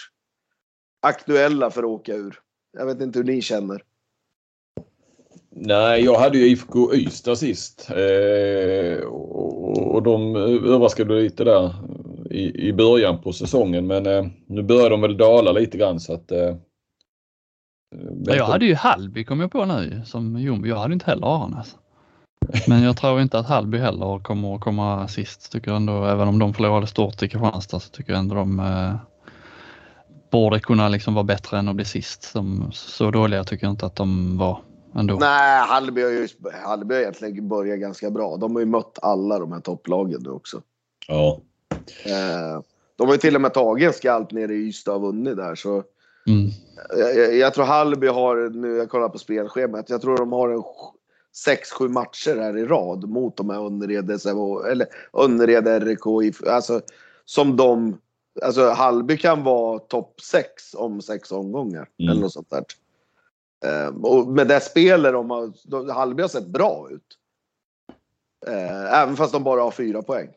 [1.03, 2.39] aktuella för att åka ur.
[2.79, 3.83] Jag vet inte hur ni känner.
[5.51, 7.91] Nej, jag hade ju IFK Ystad sist.
[7.91, 11.75] Eh, och, och de överraskade lite där
[12.31, 13.87] i, i början på säsongen.
[13.87, 16.33] Men eh, nu börjar de väl dala lite grann så att...
[16.33, 16.57] Eh,
[18.27, 20.69] Ja, jag hade ju Hallby kom jag på nu som jumbo.
[20.69, 21.77] Jag hade inte heller Aranäs.
[22.69, 25.53] Men jag tror inte att Hallby heller kommer att komma sist.
[25.53, 28.95] Tycker ändå, även om de förlorade stort i Kristianstad så tycker jag ändå de eh,
[30.31, 32.23] borde kunna liksom vara bättre än att bli sist.
[32.23, 34.63] Som, så dåliga tycker jag inte att de var
[34.95, 35.17] ändå.
[35.21, 36.29] Nej, Hallby har ju
[36.65, 38.37] Hallby har egentligen börjat ganska bra.
[38.37, 40.63] De har ju mött alla de här topplagen nu också.
[41.09, 41.41] Ja.
[42.07, 42.63] Eh,
[42.97, 45.55] de har ju till och med tagit en skalp nere i Ystad och vunnit där.
[45.55, 45.83] Så
[46.27, 46.51] Mm.
[47.17, 50.63] jag, jag tror Hallby har, nu jag kollar på spelschemat, jag tror de har en
[51.47, 54.11] 6-7 matcher här i rad mot de här Önnered,
[54.71, 56.81] eller Önnered, IF, alltså
[57.25, 58.01] som de,
[58.43, 62.11] alltså Hallby kan vara topp 6 om sex omgångar Mm.
[62.11, 62.65] eller något sånt där.
[63.65, 67.17] Eh, och med det spelet de har, de, Hallby har sett bra ut.
[68.47, 70.29] Eh, även fast de bara har fyra poäng.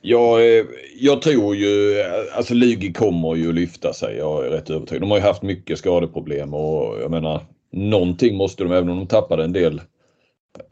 [0.00, 0.64] Jag, eh,
[0.96, 4.16] jag tror ju, alltså Lugi kommer ju lyfta sig.
[4.16, 5.02] Jag är rätt övertygad.
[5.02, 9.06] De har ju haft mycket skadeproblem och jag menar någonting måste de, även om de
[9.06, 9.82] tappade en del.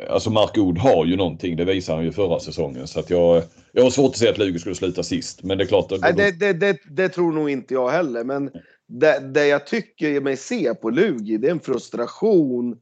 [0.08, 2.86] Alltså Mark Oud har ju någonting, det visade han ju förra säsongen.
[2.86, 3.42] Så att jag,
[3.72, 5.42] jag har svårt att se att Lugi skulle sluta sist.
[5.42, 5.92] Men det är klart.
[5.92, 8.24] Att, Nej, det, det, det, det tror nog inte jag heller.
[8.24, 8.50] Men
[8.86, 12.80] det, det jag tycker mig se på Lugi, det är en frustration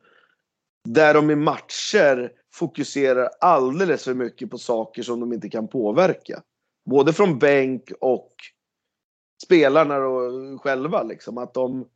[0.89, 6.43] där de i matcher fokuserar alldeles för mycket på saker som de inte kan påverka.
[6.91, 8.33] Både från bänk och
[9.45, 11.03] spelarna och själva.
[11.03, 11.39] Liksom.
[11.39, 11.89] Att de,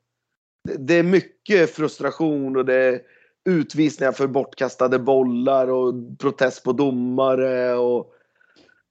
[0.78, 3.00] det är mycket frustration och det är
[3.44, 7.74] utvisningar för bortkastade bollar och protest på domare.
[7.74, 8.12] Och,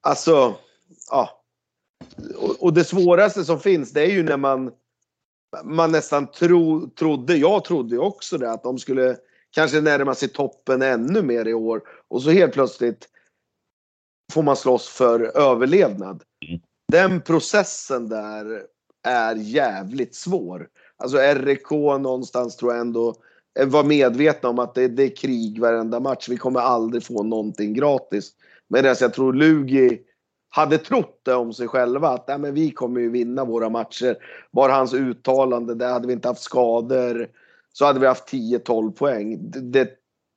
[0.01, 0.55] alltså,
[1.09, 1.43] ja.
[2.38, 4.71] Och, och det svåraste som finns det är ju när man,
[5.63, 9.17] man nästan tro, trodde, jag trodde också det, att de skulle
[9.51, 11.82] kanske närma sig toppen ännu mer i år.
[12.07, 13.09] Och så helt plötsligt
[14.34, 16.23] får man slåss för överlevnad.
[16.47, 16.61] Mm.
[16.91, 18.63] Den processen där
[19.03, 20.69] är jävligt svår.
[21.04, 23.16] Alltså RIK någonstans tror jag ändå
[23.66, 26.30] var medvetna om att det, det är krig varenda match.
[26.30, 28.32] Vi kommer aldrig få någonting gratis.
[28.68, 30.02] Medan jag tror Lugi
[30.50, 34.18] hade trott det om sig själva att Nej, men vi kommer ju vinna våra matcher.
[34.52, 37.30] Bara hans uttalande, där hade vi inte haft skador
[37.74, 39.52] så hade vi haft 10-12 poäng.
[39.52, 39.89] Det, det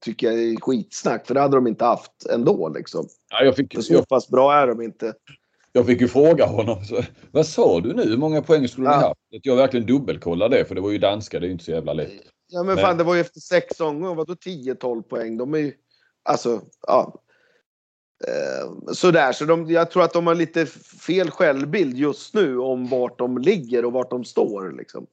[0.04, 3.06] tycker jag är skitsnack för det hade de inte haft ändå liksom.
[3.30, 5.14] ja, jag, fick, så jag, pass bra är de inte.
[5.78, 6.84] Jag fick ju fråga honom.
[6.84, 7.02] Så,
[7.32, 8.02] vad sa du nu?
[8.02, 8.98] Hur många poäng skulle ni Ja.
[9.00, 9.20] haft?
[9.36, 11.40] Att Jag verkligen dubbelkollade det för det var ju danska.
[11.40, 12.10] Det är ju inte så jävla lätt.
[12.50, 15.36] Ja men Men- fan det var ju efter sex omgångar, vadå 10-12 poäng?
[15.36, 15.72] De är ju,
[16.24, 17.14] alltså, ja.
[18.26, 20.66] Eh, sådär, så de, jag tror att de har lite
[21.06, 25.06] fel självbild just nu om vart de ligger och vart de står liksom.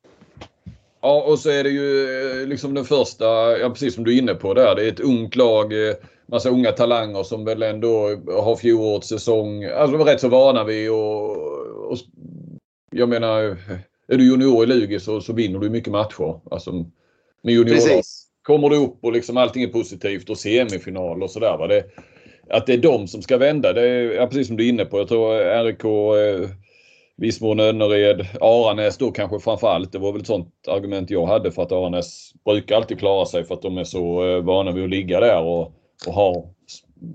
[1.02, 2.06] Ja, och så är det ju
[2.42, 3.26] eh, liksom den första,
[3.58, 4.76] ja precis som du är inne på där.
[4.76, 5.96] Det är ett ungt lag, eh,
[6.26, 9.64] massa unga talanger som väl ändå har fjolårets säsong.
[9.64, 11.32] Alltså de är rätt så vana vid och,
[11.92, 11.98] och
[12.92, 13.58] jag menar,
[14.08, 16.40] är du junior i Lugi så, så vinner du mycket matcher.
[16.52, 16.72] Alltså
[17.42, 17.76] med juniorlag.
[17.76, 18.28] Precis.
[18.42, 21.68] Kommer du upp och liksom allting är positivt och semifinal och sådär.
[21.68, 21.84] Det,
[22.50, 24.86] att det är de som ska vända, det är ja, precis som du är inne
[24.86, 24.98] på.
[24.98, 26.50] Jag tror RIK, eh,
[27.18, 29.92] viss mån Önnered, Aranäs då kanske framförallt.
[29.92, 33.44] Det var väl ett sånt argument jag hade för att Aranäs brukar alltid klara sig
[33.44, 35.72] för att de är så eh, vana vid att ligga där och,
[36.08, 36.50] och har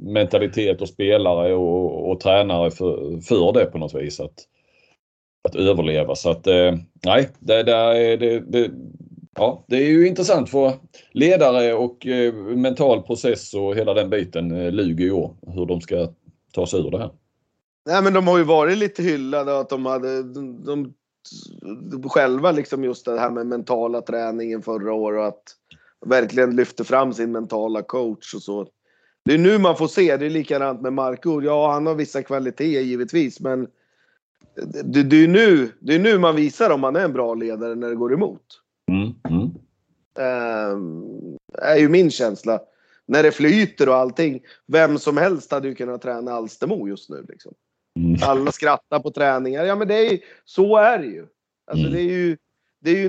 [0.02, 4.20] mentalitet och spelare och, och tränare för, för det på något vis.
[4.20, 4.46] Att,
[5.48, 6.14] att överleva.
[6.14, 6.74] Så att eh,
[7.04, 8.70] nej, det, det, är- det, det,
[9.36, 10.72] ja, det är ju intressant för
[11.12, 15.34] ledare och eh, mental process och hela den biten eh, Lugi i år.
[15.46, 16.08] Hur de ska
[16.52, 17.10] ta sig ur det här.
[17.86, 20.94] Nej men de har ju varit lite hyllade att de hade, de, de,
[21.90, 25.42] de själva liksom just det här med mentala träningen förra året och att
[26.06, 28.68] verkligen lyfte fram sin mentala coach och så.
[29.24, 31.42] Det är nu man får se, det är likadant med Marko.
[31.42, 33.68] Ja, han har vissa kvaliteter givetvis men
[34.84, 37.74] det, det, är nu, det är nu man visar om man är en bra ledare
[37.74, 38.42] när det går emot.
[38.90, 39.50] Mm, mm.
[40.18, 42.60] Ehm, är ju min känsla.
[43.06, 44.40] När det flyter och allting.
[44.66, 47.26] Vem som helst hade ju kunnat träna Alstermo just nu.
[47.28, 47.52] Liksom.
[47.98, 48.16] Mm.
[48.22, 49.64] Alla skrattar på träningar.
[49.64, 51.26] Ja men det är, så är det ju.
[51.70, 51.92] Alltså Mm.
[51.92, 52.36] det är ju,
[52.80, 53.08] det är ju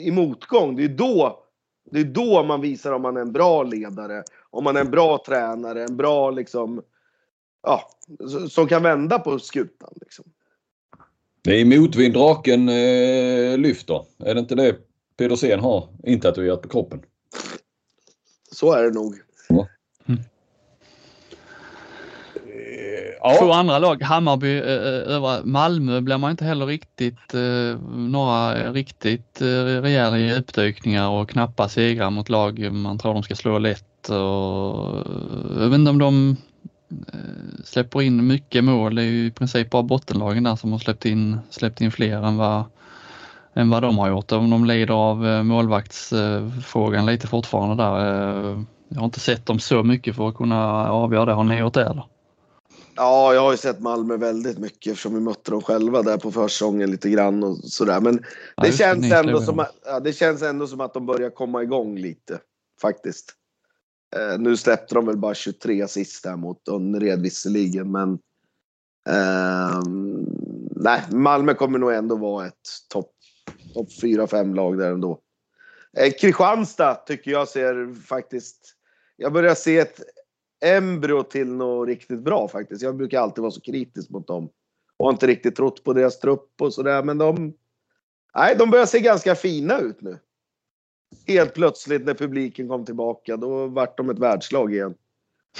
[0.00, 0.76] i motgång.
[0.76, 1.41] Det är då
[1.90, 4.22] det är då man visar om man är en bra ledare.
[4.50, 5.84] Om man är en bra tränare.
[5.84, 6.82] En bra liksom.
[7.62, 7.90] Ja,
[8.50, 9.92] som kan vända på skutan.
[10.00, 10.24] Liksom.
[11.42, 14.04] Det är motvind draken eh, lyfter.
[14.18, 14.76] Är det inte det
[15.16, 17.02] Pedersen har intatuerat på kroppen?
[18.50, 19.14] Så är det nog.
[19.14, 19.66] Eh, Två
[23.22, 23.54] ja.
[23.54, 29.82] andra lag, Hammarby, eh, eh Malmö blir man inte heller riktigt eh, några riktigt eh,
[29.82, 34.08] rejäla djupdykningar och knappa segrar mot lag man tror de ska slå lätt.
[34.08, 36.36] Och, eh, jag vet inte om de
[36.90, 38.94] eh, släpper in mycket mål.
[38.94, 42.22] Det är ju i princip bara bottenlagen där som har släppt in, släppt in fler
[42.22, 42.64] än vad,
[43.54, 44.32] än vad de har gjort.
[44.32, 47.96] Om de lider av eh, målvaktsfrågan lite fortfarande där.
[47.96, 51.32] Eh, jag har inte sett dem så mycket för att kunna avgöra det.
[51.32, 52.04] Har ni gjort det eller?
[52.96, 56.32] Ja, jag har ju sett Malmö väldigt mycket eftersom vi mötte dem själva där på
[56.32, 58.00] försäsongen lite grann och sådär.
[58.00, 58.24] Men
[58.56, 61.62] Ja, det, känns ändå som att, ja, det känns ändå som att de börjar komma
[61.62, 62.40] igång lite
[62.80, 63.34] faktiskt.
[64.16, 68.18] Eh, nu släppte de väl bara 23 sist där mot Önnered visserligen, men
[69.08, 70.26] ehm,
[70.76, 73.10] nej, Malmö kommer nog ändå vara ett topp
[73.74, 75.20] top 4-5 lag där ändå.
[75.96, 78.74] Eh, Kristianstad tycker jag ser faktiskt,
[79.16, 80.00] jag börjar se ett
[80.62, 82.82] embryo till något riktigt bra faktiskt.
[82.82, 84.48] Jag brukar alltid vara så kritisk mot dem.
[84.96, 87.02] Och har inte riktigt trott på deras trupp och sådär.
[87.02, 87.54] Men de,
[88.34, 90.18] nej, de börjar se ganska fina ut nu.
[91.26, 94.94] Helt plötsligt när publiken kom tillbaka, då vart de ett världslag igen.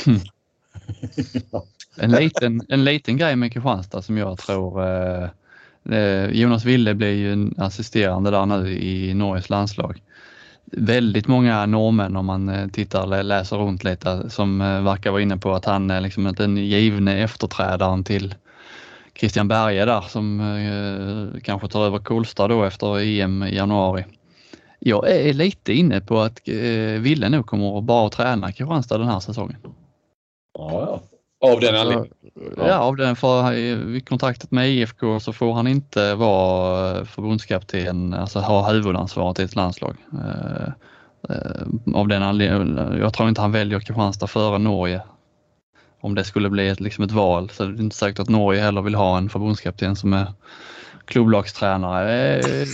[1.97, 5.29] En liten, en liten grej med Kristianstad som jag tror eh,
[5.91, 10.03] eh, Jonas Wille blir ju en assisterande där nu i Norges landslag.
[10.77, 15.23] Väldigt många norrmän om man eh, tittar eller läser runt lite som eh, verkar vara
[15.23, 18.35] inne på att han är liksom den givne efterträdaren till
[19.15, 24.05] Christian Berge där som eh, kanske tar över Kolstad då efter EM i januari.
[24.79, 29.09] Jag är lite inne på att eh, Wille nog kommer att bara träna Kristianstad den
[29.09, 29.57] här säsongen.
[30.59, 31.12] Ja, ja.
[31.43, 32.13] Av den anledningen.
[32.57, 38.39] Ja, av den för i kontraktet med IFK så får han inte vara förbundskapten, alltså
[38.39, 39.97] ha huvudansvaret i ett landslag.
[40.13, 40.69] Eh,
[41.37, 45.03] eh, Av den anledningen, jag tror inte han väljer Kristianstad före Norge.
[46.01, 48.61] Om det skulle bli ett, liksom ett val så är det inte säkert att Norge
[48.61, 50.27] heller vill ha en förbundskapten som är
[51.05, 52.37] klubblagstränare.
[52.37, 52.67] Eh,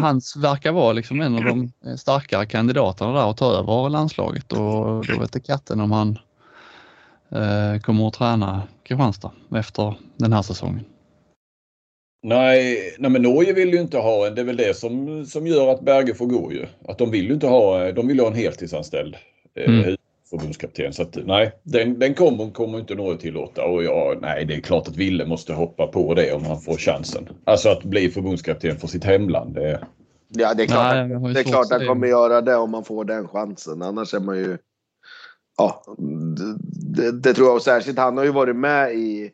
[0.00, 5.06] Hans verkar vara liksom en av de starkare kandidaterna där att ta över landslaget och
[5.06, 6.16] då vet det katten om han eh,
[7.82, 10.84] kommer att träna Kristianstad efter den här säsongen.
[12.22, 14.34] Nej, nej, men Norge vill ju inte ha en.
[14.34, 16.66] Det är väl det som, som gör att Berge får gå ju.
[16.88, 19.16] Att de vill ju inte ha, de vill ha en heltidsanställd
[19.54, 19.96] eh, Mm.
[20.30, 20.92] förbundskapten.
[20.92, 23.64] Så att, nej, den, den kommer, kommer inte Norge tillåta.
[23.64, 26.76] Och ja, nej, det är klart att Ville måste hoppa på det om han får
[26.76, 27.28] chansen.
[27.44, 29.54] Alltså att bli förbundskapten för sitt hemland.
[29.54, 29.80] Det,
[30.30, 32.84] Ja, det är klart, Nej, det är klart att han kommer göra det om man
[32.84, 33.82] får den chansen.
[33.82, 34.58] Annars är man ju...
[35.58, 35.84] Ja,
[36.72, 37.56] det, det, tror jag.
[37.56, 39.30] Och särskilt han har ju varit med i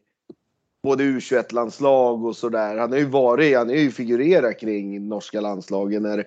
[0.83, 2.79] både U21-landslag och sådär.
[2.79, 6.03] Han har ju varit, han har ju figurerat kring norska landslagen.
[6.03, 6.25] När,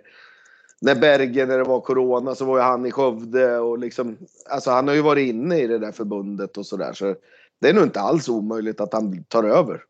[0.82, 4.18] när Bergen, när det var corona, så var ju han i Skövde och liksom...
[4.50, 6.94] Alltså han har ju varit inne i det där förbundet och sådär.
[6.94, 7.16] Så
[7.62, 9.82] det är nog inte alls omöjligt att han tar över.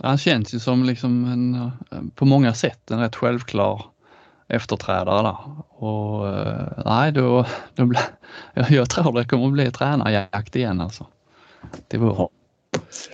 [0.00, 3.84] Han känns ju som liksom en, eh, på många sätt en rätt självklar
[4.48, 5.36] efterträdare där.
[5.68, 8.00] Och eh, nej, då, då blir,
[8.54, 11.06] jag, jag tror det kommer att bli tränarjakt igen alltså.
[11.88, 12.28] Det var,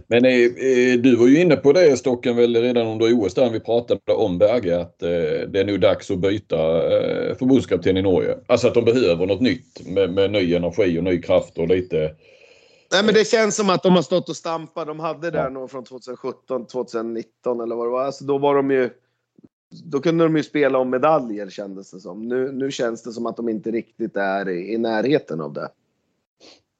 [0.07, 3.51] Men eh, eh, du var ju inne på det Stocken väl redan under OS där
[3.51, 8.03] vi pratade om Berge att eh, det är nu dags att byta eh, förbundskapten i
[8.03, 8.37] Norge.
[8.47, 12.15] Alltså att de behöver något nytt med, med ny energi och ny kraft och lite
[12.93, 14.87] Nej, men det känns som att de har stått och stampat.
[14.87, 18.05] De hade där nog från 2017, 2019 eller vad det var.
[18.05, 18.91] Alltså, då var de ju...
[19.85, 22.29] Då kunde de ju spela om medaljer kändes det som.
[22.29, 25.69] Nu, nu känns det som att de inte riktigt är i, i närheten av det.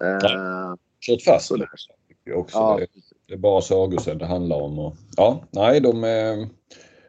[0.05, 1.47] Eh, kört fast.
[1.47, 1.69] Så lite,
[2.09, 2.59] tycker jag också.
[2.59, 2.87] ja, Det,
[3.27, 4.79] det är bara Sagosen det handlar om.
[4.79, 6.05] Och, ja, nej, de...
[6.05, 6.47] eh,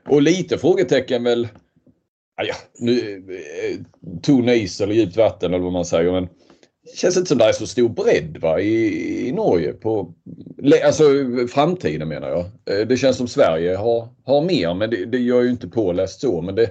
[0.10, 1.48] Och lite frågetecken väl.
[2.38, 3.82] Ja, nu, eh,
[4.22, 6.12] tunn is eller djupt vatten eller vad man säger.
[6.12, 6.28] Men
[6.94, 9.74] känns inte som det är så stor bredd va, i, i Norge.
[9.74, 10.14] På,
[10.86, 11.04] alltså
[11.54, 12.40] framtiden menar jag.
[12.40, 16.22] Eh, det känns som Sverige har, har mer men det, det gör ju inte påläst
[16.22, 16.42] så.
[16.42, 16.70] Men det,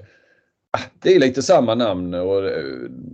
[0.70, 2.64] ah, det är lite samma namn och eh,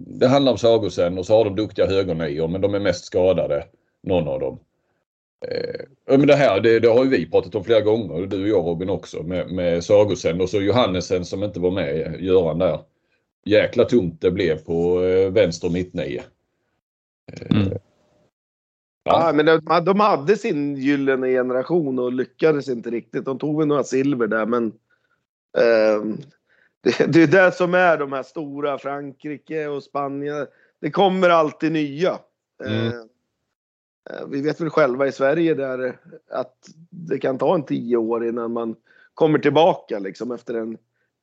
[0.07, 3.64] det handlar om Sagosen och så har de duktiga högernior men de är mest skadade.
[4.03, 4.59] Någon av dem.
[5.48, 8.48] Eh, men det här det, det har ju vi pratat om flera gånger, du och
[8.48, 12.80] jag Robin också, med, med Sagosen och så Johannesen som inte var med, Göran där.
[13.44, 16.22] Jäkla tomt det blev på eh, vänster mittnio.
[17.33, 17.78] Eh, Mm.
[19.05, 23.24] ja, men de, de hade sin gyllene generation och lyckades inte riktigt.
[23.24, 24.72] De tog väl några silver där, men
[25.59, 26.16] ehm,
[26.81, 30.47] det, det är det som är de här stora, Frankrike och Spanien.
[30.81, 32.18] Det kommer alltid nya.
[32.64, 32.87] Mm.
[32.87, 32.95] Eh,
[34.11, 35.99] eh, vi vet väl själva i Sverige där
[36.31, 36.57] att
[36.91, 38.76] det kan ta en tio år innan man
[39.14, 40.78] kommer tillbaka liksom efter en,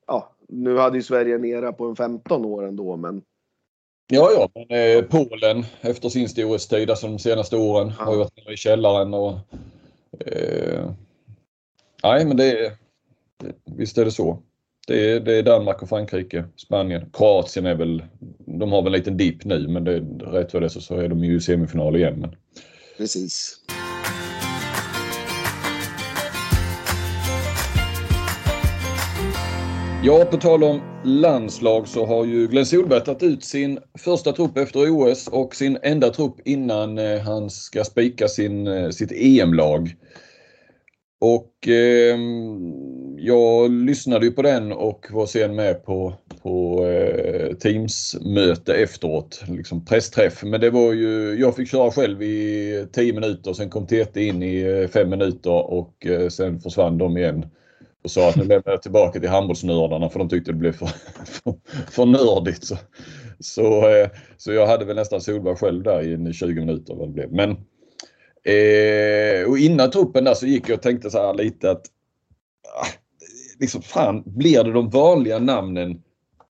[0.06, 3.22] ja, nu hade ju Sverige en era på en 15 år ändå, men
[4.10, 8.04] Ja, ja, men eh, Polen efter sin storhetstid, alltså de senaste åren, Ja.
[8.04, 9.32] har ju varit nere i källaren och...
[10.26, 10.90] Eh,
[12.02, 12.72] nej, men det, är-
[13.38, 14.42] det Visst är det så.
[14.86, 17.10] Det är, det är Danmark och Frankrike, Spanien.
[17.12, 18.02] Kroatien är väl...
[18.38, 20.96] De har väl en liten dipp nu, men det, rätt vad det är så, så
[20.96, 22.20] är de ju i semifinal igen.
[22.20, 22.36] Men,
[22.98, 23.54] precis.
[30.04, 34.58] Ja, på tal om landslag så har ju Glenn Solberg tagit ut sin första trupp
[34.58, 39.94] efter OS och sin enda trupp innan eh, han ska spika sin, eh, sitt EM-lag.
[41.20, 42.18] Och eh,
[43.16, 49.84] jag lyssnade ju på den och var sen med på, på eh, Teams-möte efteråt, liksom
[49.84, 50.42] pressträff.
[50.42, 54.42] Men det var ju, jag fick köra själv i 10 minuter, sen kom TT in
[54.42, 57.44] i eh, 5 minuter och eh, sen försvann de igen
[58.04, 60.86] och sa att nu lämnar jag tillbaka till handbollsnördarna för de tyckte det blev för,
[61.24, 61.54] för,
[61.90, 62.64] för nördigt.
[62.64, 62.76] Så,
[63.40, 67.12] så, eh, så jag hade väl nästan Solberg själv där i 20 minuter vad det
[67.12, 67.32] blev.
[67.32, 67.50] Men,
[68.44, 71.86] eh, och innan truppen där så gick jag och tänkte så här lite att
[72.82, 72.86] ah,
[73.60, 76.02] liksom fan, blir det de vanliga namnen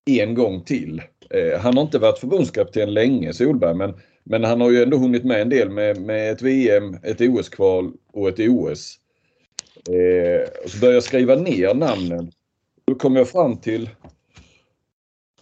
[0.07, 1.03] en gång till?
[1.31, 3.95] Eh, han har inte varit förbundskapten länge Solberg men,
[4.25, 7.93] men han har ju ändå hunnit med en del med, med ett VM, ett OS-kval
[8.13, 8.99] och ett OS.
[9.89, 12.31] Eh, och så började jag skriva ner namnen.
[12.87, 13.91] Då kom jag fram till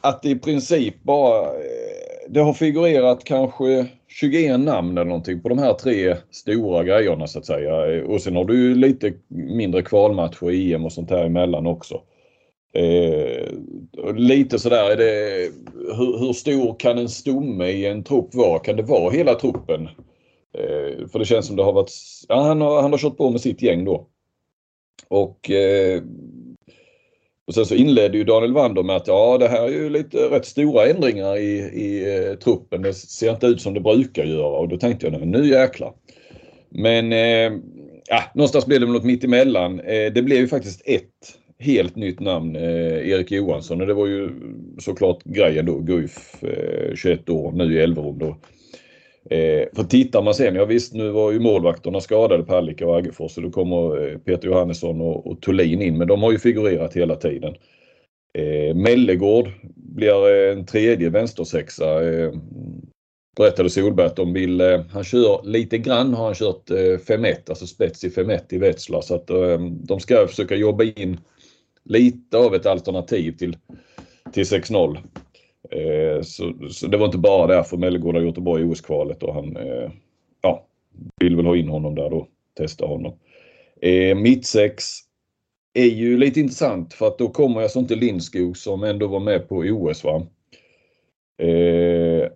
[0.00, 1.96] att det i princip bara eh,
[2.28, 7.38] det har figurerat kanske 21 namn eller någonting på de här tre stora grejerna så
[7.38, 7.96] att säga.
[7.96, 11.66] Eh, och sen har du ju lite mindre kvalmatcher i EM och sånt här emellan
[11.66, 12.00] också.
[12.74, 13.48] Eh,
[14.14, 15.50] lite sådär, är det,
[15.96, 18.58] hur, hur, stor kan en stomme i en trupp vara?
[18.58, 19.88] Kan det vara hela truppen?
[20.58, 21.92] Eh, för det känns som det har varit,
[22.28, 24.06] ja, han, har, han har kört på med sitt gäng då.
[25.08, 26.02] Och, eh,
[27.46, 30.16] och sen så inledde ju Daniel Wander med att ja det här är ju lite
[30.16, 32.82] rätt stora ändringar i, i eh, truppen.
[32.82, 35.92] Det ser inte ut som det brukar göra och då tänkte jag nu jäklar.
[36.68, 37.60] Men eh,
[38.08, 39.80] ja, någonstans blev det något mittemellan.
[39.80, 44.06] Eh, det blev ju faktiskt ett helt nytt namn, eh, Erik Johansson och det var
[44.06, 44.30] ju
[44.78, 48.36] såklart grejen då, Guif, eh, 21 år, nu i Elverum då.
[49.30, 53.32] Eh, för tittar man sen, ja visst nu var ju målvakterna skadade, Palicka och Aggefors,
[53.32, 56.96] så då kommer eh, Peter Johannesson och, och Thulin in, men de har ju figurerat
[56.96, 57.54] hela tiden.
[58.34, 62.08] Eh, Mellegård blir eh, en tredje vänstersexa.
[62.08, 62.32] Eh,
[63.36, 67.34] berättade Solberg att de vill, eh, han kör lite grann har han kört eh, 5-1,
[67.48, 71.20] alltså spets i 5-1 i Wetzlar så att eh, de ska försöka jobba in
[71.84, 73.56] lite av ett alternativ till,
[74.32, 74.98] till 6-0.
[75.70, 79.22] Eh, så, så, det var inte bara därför Mellegård har gjort det bra i OS-kvalet
[79.22, 79.90] och han eh,
[80.40, 80.66] ja,
[81.20, 82.28] vill väl ha in honom där då.
[82.56, 83.12] Testa honom.
[83.80, 84.84] Eh, Mittsex
[85.74, 89.20] är ju lite intressant för att då kommer jag som till Lindskog som ändå var
[89.20, 90.04] med på OS.
[90.04, 90.26] Va?
[91.38, 92.28] Eh,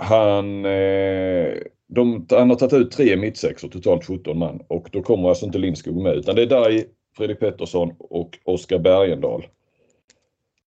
[0.00, 1.54] han, eh,
[1.88, 5.58] de, han har tagit ut tre mittsexor, totalt 17 man och då kommer alltså inte
[5.58, 6.84] Lindskog med utan det är där
[7.16, 9.46] Fredrik Pettersson och Oskar Bergendahl.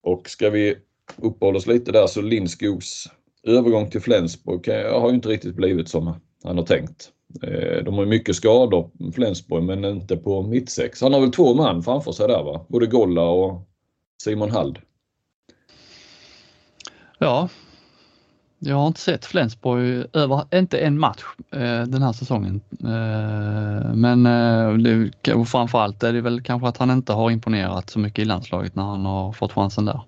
[0.04, 0.76] Och ska vi
[1.18, 3.08] uppehålla oss lite där så Lindskogs
[3.44, 7.12] övergång till Flensburg har ju inte riktigt blivit som han har tänkt.
[7.44, 11.02] Eh, de har mycket skador, Flensburg, men inte på mittsex.
[11.02, 12.66] Han har väl två man framför sig där va?
[12.70, 13.68] Både Golla och
[14.24, 14.80] Simon Hald.
[17.20, 17.50] Ja,
[18.60, 22.62] jag har inte sett Flensburg över, inte en match eh, den här säsongen.
[22.84, 28.00] Eh, men eh, det, framförallt är det väl kanske att han inte har imponerat så
[28.00, 30.02] mycket i landslaget när han har fått chansen där.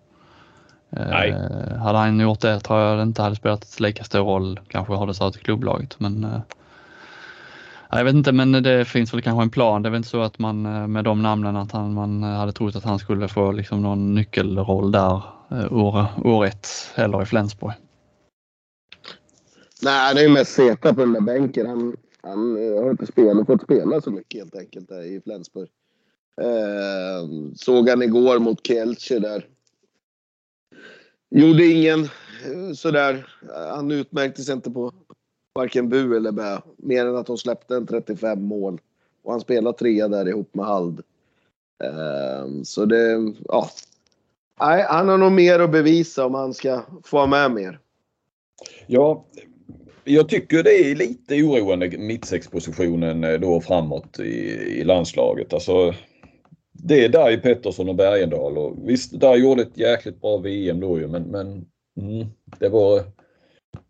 [0.89, 1.29] Nej.
[1.29, 4.93] Eh, hade han gjort det tror jag det inte hade spelat lika stor roll kanske
[4.93, 5.99] har det stått i klubblaget.
[5.99, 6.39] Men, eh,
[7.91, 9.81] jag vet inte men det finns väl kanske en plan.
[9.81, 12.51] Det är väl inte så att man eh, med de namnen att han, man hade
[12.51, 15.21] trott att han skulle få liksom någon nyckelroll där
[15.71, 17.73] år, år ett eller i Flensburg.
[19.81, 21.67] Nej, det är mest Zeta på den där bänken.
[21.67, 25.69] Han, han har inte spelat, fått spela så mycket helt enkelt där i Flensburg.
[26.41, 29.45] Eh, såg han igår mot Kielce där.
[31.29, 33.27] Gjorde ingen eh, sådär.
[33.41, 34.93] Eh, han utmärkte sig inte på
[35.55, 36.61] varken bu eller bä.
[36.77, 38.81] Mer än att de släppte en 35 mål.
[39.23, 41.01] Och han spelade trea där ihop med Hald.
[41.83, 43.69] Ehm, så det, ja.
[44.59, 47.79] Nej, han har nog mer att bevisa om han ska få med mer.
[48.87, 49.25] Ja,
[50.03, 54.23] jag tycker det är lite oroande mittsexpositionen eh, då framåt i,
[54.79, 55.53] i landslaget.
[55.53, 55.93] Alltså,
[56.83, 60.79] det är där i Pettersson och Bergendahl och visst, där gjorde ett jäkligt bra VM
[60.79, 61.65] då ju men, men
[61.97, 62.27] mm,
[62.59, 63.03] det var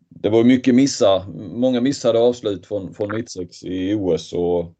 [0.08, 1.24] det var mycket missar,
[1.54, 4.74] många missade avslut från, från mittsex i OS och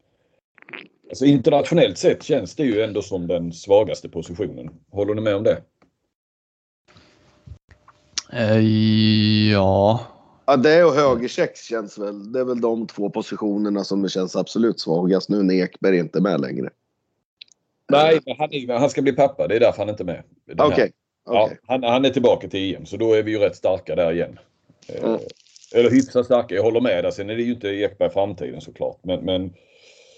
[1.09, 4.69] alltså internationellt sett känns det ju ändå som den svagaste positionen.
[4.91, 5.61] Håller ni med om det?
[8.33, 9.99] Uh, ja.
[10.45, 12.31] Ja, det och högersex känns väl.
[12.31, 16.21] Det är väl de två positionerna som känns absolut svagast nu när Ekberg inte är
[16.21, 16.69] med längre.
[17.89, 19.47] Nej, han, är, han ska bli pappa.
[19.47, 20.23] Det är därför han inte är med.
[20.51, 20.67] Okej.
[20.67, 20.73] Okay.
[20.73, 20.91] Okay.
[21.25, 24.11] Ja, han, han, är tillbaka till EM så då är vi ju rätt starka där
[24.11, 24.39] igen.
[25.03, 25.19] Mm.
[25.75, 26.55] Eller hyfsat starka.
[26.55, 27.11] Jag håller med där.
[27.11, 28.99] Sen är det ju inte Ekberg framtiden såklart.
[29.03, 29.53] Men, men,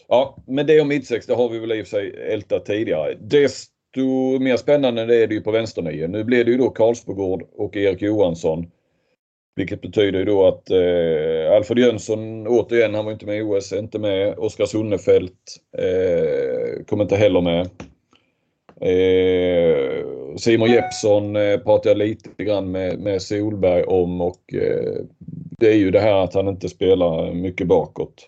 [0.07, 3.17] ja, men det om mittsex det har vi väl i och för sig ältat tidigare.
[3.21, 3.47] Det
[3.93, 6.07] desto mer spännande är det ju på vänsternio.
[6.07, 8.71] Nu blir det ju då Karlsbogård och Erik Johansson.
[9.55, 13.71] Vilket betyder ju då att eh, Alfred Jönsson återigen, han var inte med i OS,
[13.71, 14.37] är inte med.
[14.37, 17.69] Oskar Sunnefelt eh, kommer inte heller med.
[18.81, 20.05] Eh,
[20.37, 25.05] Simon Jeppsson eh, pratade jag lite grann med, med Solberg om och eh,
[25.59, 28.27] det är ju det här att han inte spelar mycket bakåt.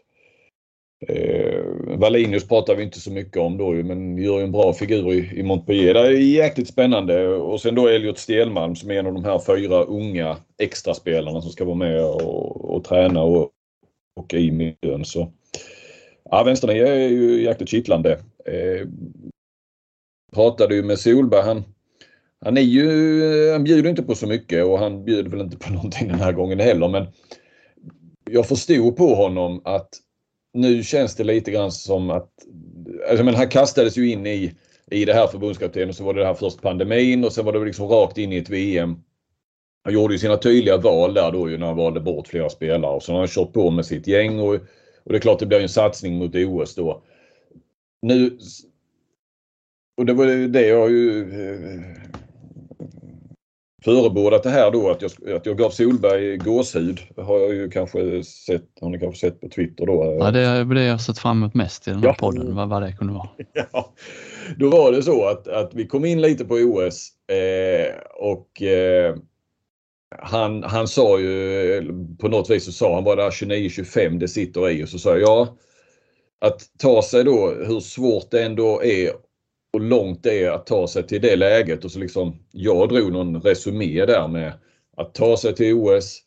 [1.08, 1.60] Eh,
[1.98, 5.40] Wallinius pratar vi inte så mycket om då men gör ju en bra figur i,
[5.40, 5.94] i Montpellier.
[5.94, 9.40] Det är jäkligt spännande och sen då Elliot Stelmalm som är en av de här
[9.40, 13.50] fyra unga extraspelarna som ska vara med och, och träna och,
[14.16, 15.06] och i miljön.
[15.06, 15.32] Så,
[16.32, 18.12] ja, vänsternia är ju jäkligt kittlande.
[18.46, 18.88] Eh,
[20.34, 21.42] pratade ju med Solberg.
[21.42, 21.64] Han,
[22.42, 25.70] han är ju, han bjuder inte på så mycket och han bjuder väl inte på
[25.74, 27.08] någonting den här gången heller men
[28.32, 29.90] jag förstod på honom att
[30.54, 32.30] nu känns det lite grann som att
[33.10, 34.54] alltså, men han kastades ju in i,
[34.92, 37.54] i det här förbundskaptenen och så var det, det här först pandemin och sen var
[37.54, 38.96] det liksom rakt in i ett VM.
[39.84, 42.96] Han gjorde ju sina tydliga val där då ju när han valde bort flera spelare
[42.96, 44.54] och så har han kört på med sitt gäng och,
[45.04, 47.04] och det är klart det blir en satsning mot OS då.
[48.02, 48.38] Nu
[49.98, 51.82] och det var det jag ju eh,
[53.84, 57.00] förebådat det här då att jag, att jag gav Solberg gåshud.
[57.18, 60.18] har jag ju kanske sett, har ni kanske sett på Twitter då.
[60.20, 62.16] Ja, det är det jag sett fram emot mest i den här ja.
[62.20, 63.30] podden, vad, vad det kunde vara.
[63.72, 63.94] Ja.
[64.58, 69.16] Då var det så att, att vi kom in lite på OS eh, och eh,
[70.20, 71.82] han, han sa ju
[72.20, 75.10] på något vis så sa han bara där 29-25 det sitter i och så sa
[75.10, 75.58] jag ja
[76.42, 79.12] att ta sig då hur svårt det ändå är
[79.74, 83.12] och långt det är att ta sig till det läget och så liksom jag drog
[83.12, 84.54] någon resumé där med
[84.98, 86.20] att ta sig till OS,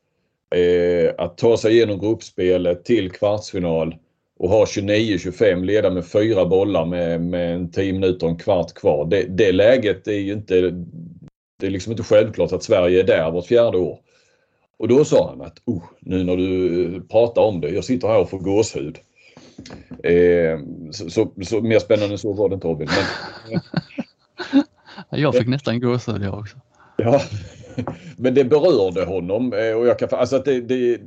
[0.54, 3.96] eh, att ta sig igenom gruppspelet till kvartsfinal
[4.38, 8.74] och ha 29-25, leda med fyra bollar med, med en 10 minuter och en kvart
[8.74, 9.04] kvar.
[9.04, 10.60] Det, det läget är ju inte,
[11.60, 13.98] det är liksom inte självklart att Sverige är där vart fjärde år.
[14.78, 18.20] Och då sa han att oh, nu när du pratar om det, jag sitter här
[18.20, 18.98] och får gåshud.
[20.02, 22.88] Eh, så, så, så, mer spännande så var det inte Robin.
[23.50, 23.60] Men,
[25.20, 26.56] jag fick nästan gåshud jag också.
[26.96, 27.20] Ja,
[28.16, 31.00] men det berörde honom eh, och jag kan, alltså att det, det,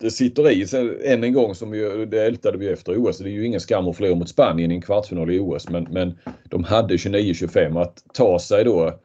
[0.00, 0.66] det sitter i.
[0.66, 3.60] Sen, än en gång, som vi, det ältade vi efter OS, det är ju ingen
[3.60, 7.82] skam att förlora mot Spanien i en kvartsfinal i OS men, men de hade 29-25
[7.82, 9.00] att ta sig då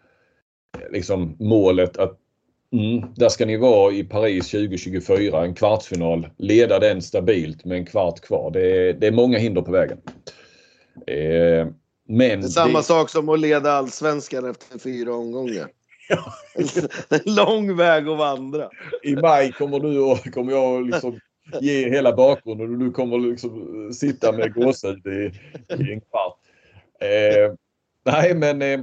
[0.92, 2.20] liksom målet att
[2.76, 6.28] Mm, där ska ni vara i Paris 2024, en kvartsfinal.
[6.38, 8.52] Leda den stabilt med en kvart kvar.
[8.52, 9.98] Det är, det är många hinder på vägen.
[11.08, 11.68] Eh,
[12.08, 12.84] men det är samma det...
[12.84, 15.68] sak som att leda allsvenskan efter fyra omgångar.
[16.10, 16.34] Ja.
[17.26, 18.70] lång väg att vandra.
[19.04, 21.20] I maj kommer, du och, kommer jag liksom
[21.62, 25.32] ge hela bakgrunden och du kommer liksom sitta med gåshud i,
[25.74, 26.38] i en kvart.
[27.02, 27.54] Eh,
[28.06, 28.80] nej men eh,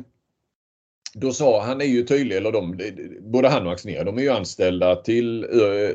[1.15, 2.79] då sa han är ju tydlig, eller de,
[3.21, 5.45] både han och Axnér, de är ju anställda till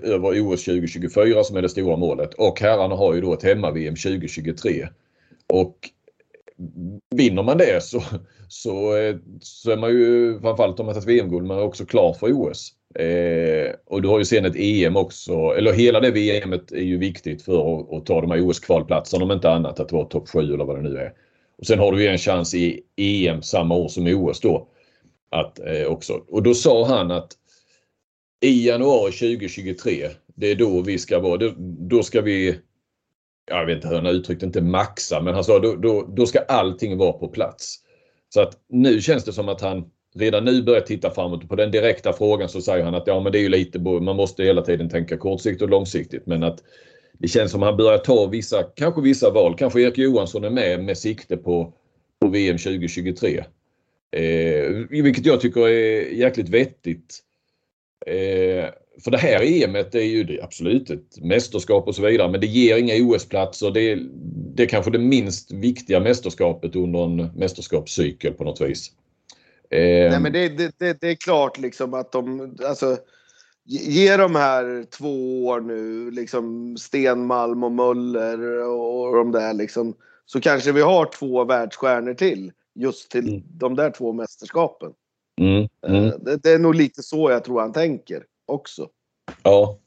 [0.04, 3.96] över OS 2024 som är det stora målet och herrarna har ju då ett hemma-VM
[3.96, 4.88] 2023.
[5.48, 5.90] Och
[7.16, 8.02] vinner man det så,
[8.48, 12.14] så, eh, så är man ju framförallt om man tagit VM-guld, man är också klar
[12.14, 12.74] för OS.
[12.96, 16.98] Eh, och du har ju sen ett EM också, eller hela det VMet är ju
[16.98, 20.40] viktigt för att, att ta de här OS-kvalplatserna om inte annat att vara topp 7
[20.40, 21.14] eller vad det nu är.
[21.58, 24.68] Och sen har du ju en chans i EM samma år som i OS då.
[25.30, 26.14] Att, eh, också.
[26.14, 27.34] Och då sa han att
[28.42, 32.60] i januari 2023, det är då vi ska vara, då, då ska vi,
[33.50, 36.40] jag vet inte hur han uttryckte inte maxa, men han sa då, då, då ska
[36.40, 37.76] allting vara på plats.
[38.30, 41.50] Så att nu känns det som att han redan nu börjar titta framåt.
[41.50, 44.16] På den direkta frågan så säger han att ja men det är ju lite, man
[44.16, 46.64] måste hela tiden tänka kortsiktigt och långsiktigt men att
[47.20, 49.56] det känns som att han börjar ta vissa, kanske vissa val.
[49.58, 51.74] Kanske Erik Johansson är med med sikte på,
[52.22, 53.44] på VM 2023.
[54.12, 57.20] Eh, vilket jag tycker är jäkligt vettigt.
[58.06, 58.70] Eh,
[59.04, 62.48] för det här EMet är ju det, absolut ett mästerskap och så vidare men det
[62.48, 63.72] ger inga OS-platser.
[63.72, 64.00] Det, är,
[64.56, 68.92] det är kanske det minst viktiga mästerskapet under en mästerskapscykel på något vis.
[69.70, 72.98] Eh, Nej men det, det, det, är klart liksom att de, alltså
[73.70, 79.94] Ge de här två år nu, liksom Stenmalm och Möller och de där liksom,
[80.26, 83.44] så kanske vi har två världsstjärnor till just till mm.
[83.48, 84.92] de där två mästerskapen.
[85.42, 85.68] Mm.
[85.88, 86.12] Mm.
[86.22, 88.90] Det, det, är nog lite så jag tror han tänker också.
[89.44, 89.80] Ja.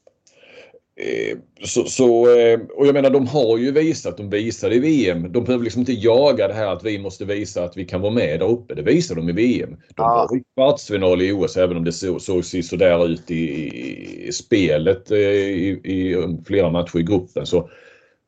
[0.95, 5.31] Eh, så, så, eh, och jag menar de har ju visat, de visade i VM.
[5.31, 8.13] De behöver liksom inte jaga det här att vi måste visa att vi kan vara
[8.13, 8.75] med där uppe.
[8.75, 9.69] Det visar de i VM.
[9.69, 10.27] De ja.
[10.29, 14.31] var i kvartsfinal i OS även om det såg så, så där ut i, i
[14.31, 16.15] spelet eh, i, i,
[16.45, 17.45] flera matcher i gruppen.
[17.45, 17.69] Så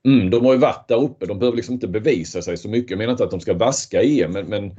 [0.07, 1.25] Mm, de har ju varit där uppe.
[1.25, 2.91] De behöver liksom inte bevisa sig så mycket.
[2.91, 4.75] Jag menar inte att de ska vaska EM men, men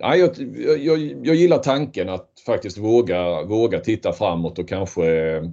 [0.00, 0.38] Ja, jag,
[0.78, 5.44] jag, jag gillar tanken att faktiskt våga, våga titta framåt och kanske eh,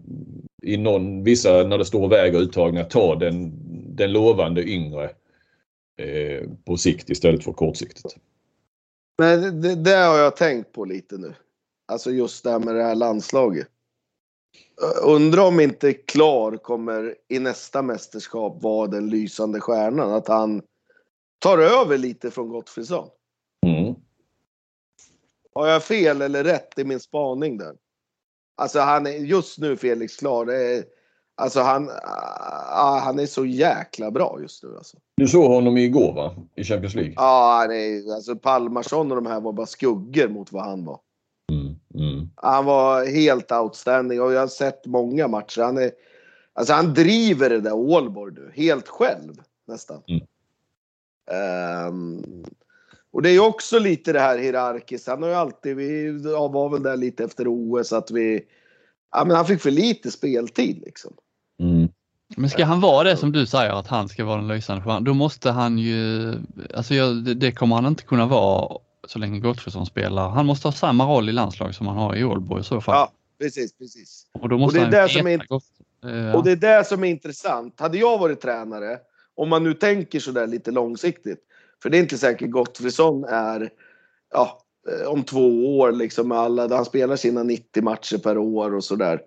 [0.64, 3.54] i någon, vissa när det står och väger uttagningar ta den,
[3.96, 5.04] den lovande yngre
[5.98, 8.16] eh, på sikt istället för kortsiktigt.
[9.18, 11.34] Men det, det har jag tänkt på lite nu.
[11.88, 13.68] Alltså just det här med det här landslaget.
[15.04, 20.14] Undrar om inte Klar kommer i nästa mästerskap vara den lysande stjärnan.
[20.14, 20.62] Att han
[21.40, 23.10] tar över lite från Gottfridsson.
[23.66, 23.96] Mm.
[25.54, 27.76] Har jag fel eller rätt i min spaning där?
[28.58, 30.48] Alltså han är just nu Felix Klar.
[30.48, 30.84] Är,
[31.36, 31.90] alltså han,
[32.72, 34.98] ah, han är så jäkla bra just nu alltså.
[35.18, 36.36] Du såg honom igår va?
[36.56, 37.14] I Champions League?
[37.16, 41.00] Ja, han är, alltså Palmarsson och de här var bara skuggor mot vad han var.
[42.00, 42.30] Mm.
[42.36, 45.62] Han var helt outstanding och jag har sett många matcher.
[45.62, 45.92] Han, är,
[46.54, 49.34] alltså han driver det där Ålborg nu helt själv
[49.68, 50.02] nästan.
[50.08, 50.28] Mm.
[51.88, 52.46] Um,
[53.12, 55.08] och det är ju också lite det här hierarkiskt.
[55.08, 56.12] Han har ju alltid, vi
[56.52, 58.42] var väl där lite efter OS att vi,
[59.12, 61.14] ja men han fick för lite speltid liksom.
[61.60, 61.90] Mm.
[62.38, 65.04] Men ska han vara det som du säger att han ska vara den lysande stjärnan,
[65.04, 66.34] då måste han ju,
[66.74, 68.78] alltså det kommer han inte kunna vara
[69.10, 70.30] så länge Gottfridsson spelar.
[70.30, 72.96] Han måste ha samma roll i landslaget som han har i Ålborg i så fall.
[72.96, 74.28] Ja, precis, precis.
[74.32, 76.88] Och, då måste och det är han det som är, eh, och det är det
[76.88, 77.80] som är intressant.
[77.80, 79.00] Hade jag varit tränare,
[79.36, 81.40] om man nu tänker sådär lite långsiktigt,
[81.84, 83.70] för det är inte säkert Gottfridsson är,
[84.34, 88.84] ja, eh, om två år liksom alla, han spelar sina 90 matcher per år och
[88.84, 89.22] sådär.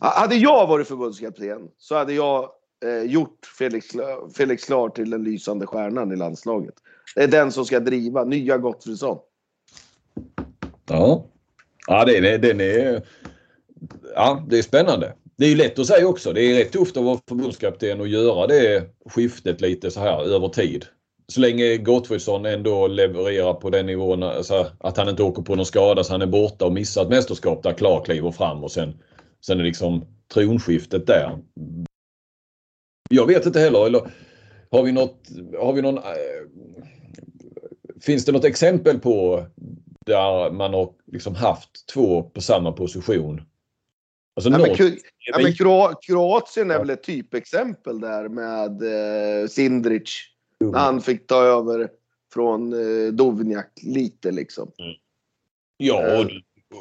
[0.00, 2.50] Hade jag varit förbundskapten så hade jag
[2.84, 3.86] eh, gjort Felix,
[4.36, 6.74] Felix Klar till den lysande stjärnan i landslaget.
[7.14, 9.18] Det är den som ska driva nya Gottfridsson.
[10.88, 11.26] Ja,
[11.86, 13.02] ja den är, den är,
[14.14, 15.14] ja, det är spännande.
[15.36, 16.32] Det är ju lätt att säga också.
[16.32, 20.48] Det är rätt tufft att vara förbundskapten och göra det skiftet lite så här över
[20.48, 20.84] tid.
[21.28, 25.66] Så länge Gottfridsson ändå levererar på den nivån, alltså att han inte åker på någon
[25.66, 28.94] skada så han är borta och missar ett mästerskap där Klar kliver fram och sen,
[29.46, 31.38] sen är liksom tronskiftet där.
[33.10, 34.10] Jag vet inte heller, eller
[34.70, 35.28] har vi något,
[35.60, 36.02] har vi någon, eh,
[38.04, 39.46] finns det något exempel på
[40.06, 43.42] där man har liksom haft två på samma position?
[44.36, 45.52] Alltså ja, men, ja, men
[46.02, 48.82] Kroatien är väl ett typexempel där med
[49.42, 50.22] eh, Sindric.
[50.60, 50.72] Mm.
[50.72, 51.88] När han fick ta över
[52.32, 54.70] från eh, Dovnjak lite liksom.
[54.78, 54.92] Mm.
[55.76, 56.30] Ja, och,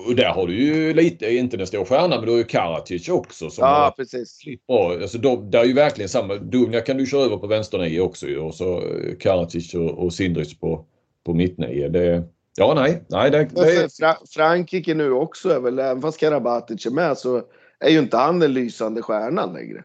[0.07, 3.09] och, där har du ju lite, inte den stora stjärnan, men du har ju Karatic
[3.09, 3.49] också.
[3.49, 4.39] Som ja, precis.
[4.67, 4.93] Bra.
[4.93, 6.35] Alltså, de, där är ju verkligen samma.
[6.35, 8.83] Dovnjak kan du köra över på vänsternio också ju och så
[9.19, 10.85] Karatic och, och Sindric på,
[11.25, 11.89] på mittnio.
[11.89, 12.23] Det,
[12.55, 13.03] Ja, nej.
[13.07, 13.97] nej det, det...
[13.97, 17.41] Fra Frankrike nu också är väl, även fast Karabatic är med så
[17.79, 19.83] är ju inte han den lysande stjärnan längre.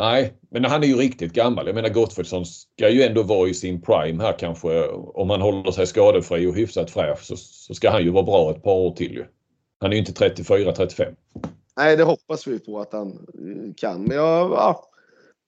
[0.00, 1.66] Nej, men han är ju riktigt gammal.
[1.66, 4.88] Jag menar Gottfridsson ska ju ändå vara i sin prime här kanske.
[4.88, 8.50] Om han håller sig skadefri och hyfsat fräsch så, så ska han ju vara bra
[8.50, 9.24] ett par år till ju.
[9.80, 11.14] Han är ju inte 34-35.
[11.76, 14.02] Nej, det hoppas vi på att han eh, kan.
[14.02, 14.88] Men ja, ja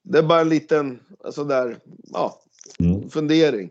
[0.03, 0.99] det är bara en liten
[1.31, 1.77] sådär,
[2.13, 2.41] ja,
[2.79, 3.09] mm.
[3.09, 3.69] fundering.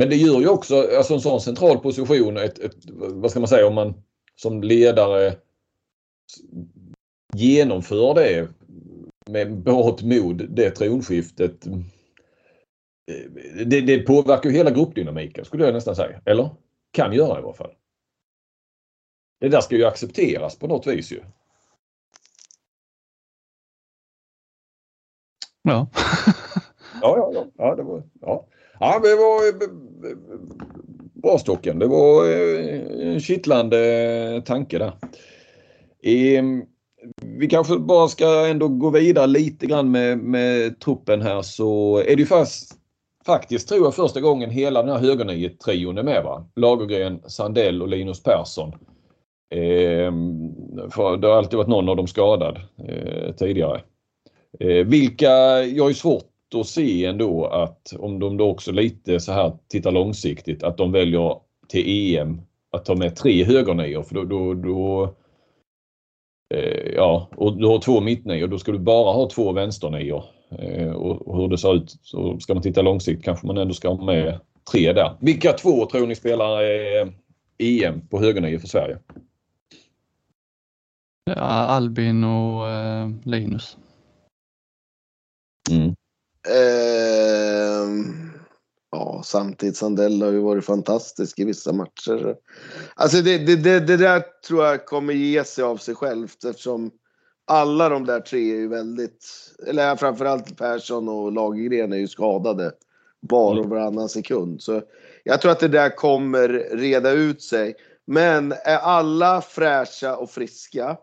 [0.00, 3.48] Men det gör ju också, alltså en sån central position, ett, ett, vad ska man
[3.48, 4.02] säga om man
[4.36, 5.36] som ledare
[7.34, 8.48] genomför det
[9.30, 11.66] med berått mod, det tronskiftet.
[13.66, 16.22] Det, det påverkar ju hela gruppdynamiken skulle jag nästan säga.
[16.24, 16.50] Eller?
[16.90, 17.74] Kan göra i varje fall.
[19.40, 21.22] Det där ska ju accepteras på något vis ju.
[25.62, 25.88] Ja.
[27.02, 27.46] ja, ja, ja.
[27.56, 28.46] ja, det var, ja.
[28.82, 29.68] Ja, det var eh,
[31.22, 31.78] bra Stocken.
[31.78, 34.92] Det var eh, en kittlande tanke där.
[36.02, 36.62] Ehm,
[37.22, 42.16] vi kanske bara ska ändå gå vidare lite grann med, med truppen här så är
[42.16, 42.72] det ju fast,
[43.26, 46.46] faktiskt tror jag första gången hela den här högerniet-trion är med va?
[46.56, 48.72] Lagergren, Sandell och Linus Persson.
[49.54, 50.12] Eh,
[50.90, 53.82] för det har alltid varit någon av dem skadad eh, tidigare.
[54.60, 59.20] Eh, vilka, jag har ju svårt att se ändå att om de då också lite
[59.20, 61.36] så här tittar långsiktigt att de väljer
[61.68, 62.40] till EM
[62.70, 65.14] att ta med tre högernior för då, då, då
[66.54, 70.24] eh, ja, och du har två mittnior då ska du bara ha två vänsternior.
[70.58, 73.74] Eh, och, och hur det ser ut så ska man titta långsiktigt kanske man ändå
[73.74, 74.40] ska ha med
[74.72, 75.16] tre där.
[75.20, 77.08] Vilka två tror ni spelar eh,
[77.58, 78.98] EM på högernior för Sverige?
[81.24, 83.76] Ja, Albin och eh, Linus.
[85.70, 85.94] Mm.
[86.48, 87.88] Eh,
[88.90, 92.36] ja, samtidigt Sandell har ju varit fantastisk i vissa matcher.
[92.94, 96.90] Alltså det, det, det, det där tror jag kommer ge sig av sig självt eftersom
[97.46, 99.26] alla de där tre är ju väldigt,
[99.66, 102.72] eller framförallt Persson och Lagergren är ju skadade
[103.20, 104.62] var och varannan sekund.
[104.62, 104.82] Så
[105.24, 107.74] Jag tror att det där kommer reda ut sig.
[108.06, 110.98] Men är alla fräscha och friska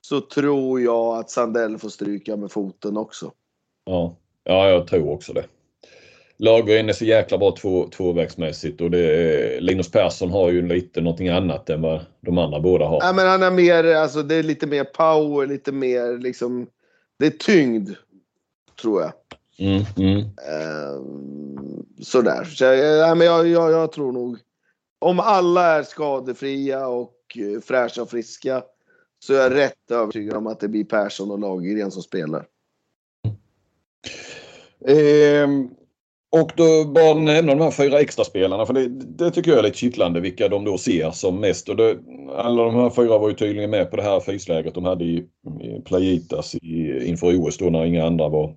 [0.00, 3.32] så tror jag att Sandell får stryka med foten också.
[3.86, 5.44] Ja, ja jag tror också det.
[6.38, 11.28] Lagergren är så jäkla bra två, tvåvägsmässigt och det, Linus Persson har ju lite någonting
[11.28, 13.00] annat än vad de andra båda har.
[13.02, 16.66] Ja, men han är mer, alltså det är lite mer power, lite mer liksom,
[17.18, 17.90] det är tyngd.
[18.80, 19.12] Tror jag.
[19.58, 20.20] Mm, mm.
[20.20, 22.44] Ehm, sådär.
[22.44, 24.38] Så, ja, men jag, jag, jag tror nog,
[24.98, 28.62] om alla är skadefria och eh, fräscha och friska
[29.18, 32.46] så är jag rätt övertygad om att det blir Persson och Lagergren som spelar.
[34.88, 35.68] Ehm,
[36.32, 39.62] och då bara nämna de här fyra extra spelarna för det, det, tycker jag är
[39.62, 41.68] lite kittlande vilka de då ser som mest.
[41.68, 41.98] Och det,
[42.36, 45.16] alla de här fyra var ju tydligen med på det här fyslägret de hade i,
[45.60, 48.54] i Playitas i, inför OS då när inga andra var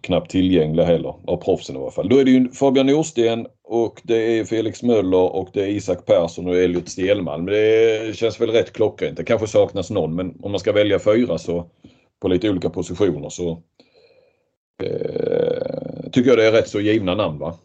[0.00, 2.08] knappt tillgängliga heller av proffsen i alla fall.
[2.08, 6.06] Då är det ju Fabian Norsten och det är Felix Möller och det är Isak
[6.06, 7.46] Persson och Elliot Stelmalm.
[7.46, 9.16] Det känns väl rätt klockrent.
[9.16, 11.66] Det kanske saknas någon men om man ska välja fyra så
[12.22, 13.62] på lite olika positioner så
[14.82, 17.58] eh, tycker jag det är rätt så givna namn va?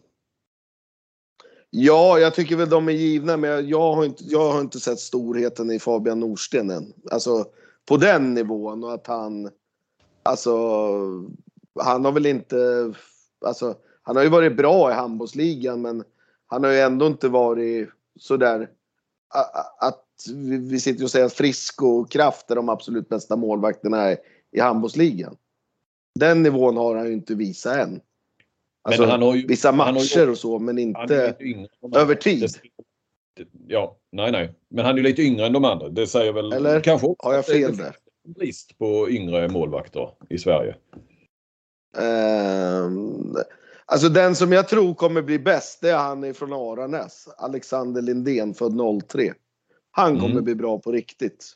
[1.70, 4.98] Ja, jag tycker väl de är givna men jag har inte, jag har inte sett
[4.98, 6.92] storheten i Fabian Norsten än.
[7.10, 7.46] Alltså
[7.88, 9.50] på den nivån och att han
[10.22, 10.56] Alltså
[11.80, 12.92] han har väl inte,
[13.46, 16.04] alltså han har ju varit bra i handbollsligan men
[16.46, 18.70] han har ju ändå inte varit sådär
[19.78, 20.04] att
[20.68, 24.12] vi sitter och säger att Frisk och Kraft är de absolut bästa målvakterna
[24.52, 25.36] i handbollsligan.
[26.14, 28.00] Den nivån har han ju inte visat än.
[28.82, 31.36] Alltså, han har ju, vissa matcher ju, och så men inte
[31.96, 32.50] över tid.
[33.66, 34.54] Ja, nej nej.
[34.68, 35.88] Men han är ju lite yngre än de andra.
[35.88, 37.96] Det säger väl Eller kanske har jag fel där?
[38.24, 40.76] Brist på yngre målvakter i Sverige.
[41.96, 43.36] Um,
[43.86, 47.28] alltså den som jag tror kommer bli bäst det är han ifrån Aranäs.
[47.38, 49.34] Alexander Lindén född 03.
[49.90, 50.44] Han kommer mm.
[50.44, 51.52] bli bra på riktigt.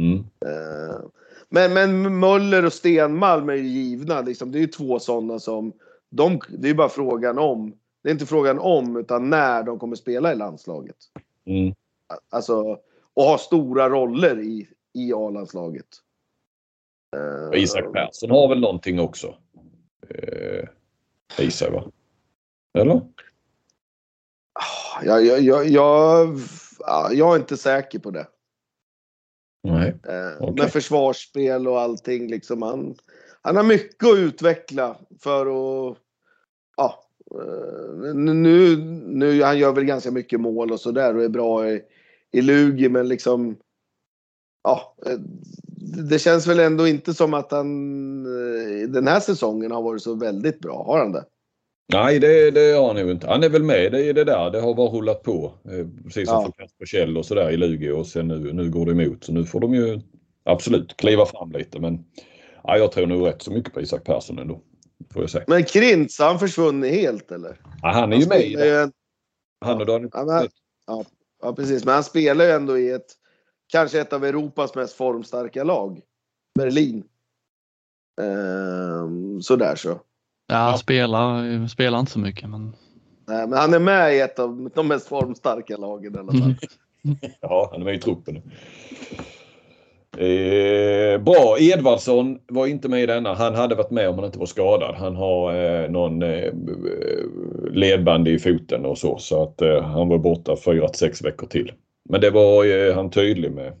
[0.00, 0.18] Mm.
[0.18, 1.08] Uh,
[1.54, 4.20] men, men Möller och Stenmalm är ju givna.
[4.20, 4.52] Liksom.
[4.52, 5.72] Det är ju två sådana som...
[6.10, 7.74] De, det är ju bara frågan om.
[8.02, 10.96] Det är inte frågan om utan när de kommer spela i landslaget.
[11.46, 11.74] Mm.
[12.30, 12.78] Alltså,
[13.14, 15.86] och ha stora roller i, i A-landslaget.
[17.16, 19.34] Uh, Isak Persson har väl någonting också?
[20.08, 20.68] eh,
[21.38, 21.84] Isak va?
[22.78, 23.00] Eller?
[25.02, 26.38] Jag, jag, jag, jag,
[27.12, 28.26] jag är inte säker på det.
[29.64, 29.94] Nej.
[30.08, 30.62] Eh, okay.
[30.62, 32.62] Med försvarsspel och allting liksom.
[32.62, 32.94] Han,
[33.42, 35.98] han har mycket att utveckla för att...
[36.76, 37.04] Ja,
[37.40, 38.76] eh, nu,
[39.06, 41.82] nu, han gör väl ganska mycket mål och sådär och är bra i,
[42.32, 43.56] i Lugi men liksom...
[44.64, 45.18] Ja, eh,
[46.08, 48.24] det känns väl ändå inte som att han
[48.92, 50.84] den här säsongen har varit så väldigt bra.
[50.86, 51.24] Har han det?
[51.92, 53.26] Nej, det, det har han nog inte.
[53.26, 54.50] Han är väl med i det där.
[54.50, 55.54] Det har bara rullat på.
[55.64, 56.44] Eh, precis som ja.
[56.44, 59.24] för Kasper Kjell och sådär i Lugi och sen nu, nu går det emot.
[59.24, 60.00] Så nu får de ju
[60.44, 61.80] absolut kliva fram lite.
[61.80, 62.04] Men
[62.62, 64.60] ja, jag tror nog rätt så mycket på Isak Persson ändå.
[65.12, 65.44] Får jag säga.
[65.48, 67.60] Men Krintz, han försvunnit helt eller?
[67.82, 68.90] Ja, han är ju med i det.
[69.60, 70.10] Han och Daniel.
[70.12, 70.46] Ja,
[70.86, 71.04] ja,
[71.42, 71.84] ja, precis.
[71.84, 73.06] Men han spelar ju ändå i ett
[73.66, 76.00] kanske ett av Europas mest formstarka lag.
[76.54, 77.04] Berlin.
[78.22, 80.00] Ehm, sådär så.
[80.46, 82.72] Ja, han spelar, spelar inte så mycket men.
[83.28, 86.54] Nej, men han är med i ett av de mest formstarka lagen i alla fall.
[87.40, 88.42] ja, han är med i truppen.
[90.16, 93.34] Eh, bra, Edvardsson var inte med i denna.
[93.34, 94.94] Han hade varit med om han inte var skadad.
[94.94, 96.52] Han har eh, någon eh,
[97.70, 99.18] ledband i foten och så.
[99.18, 101.72] Så att eh, han var borta fyra till sex veckor till.
[102.08, 103.72] Men det var eh, han tydlig med.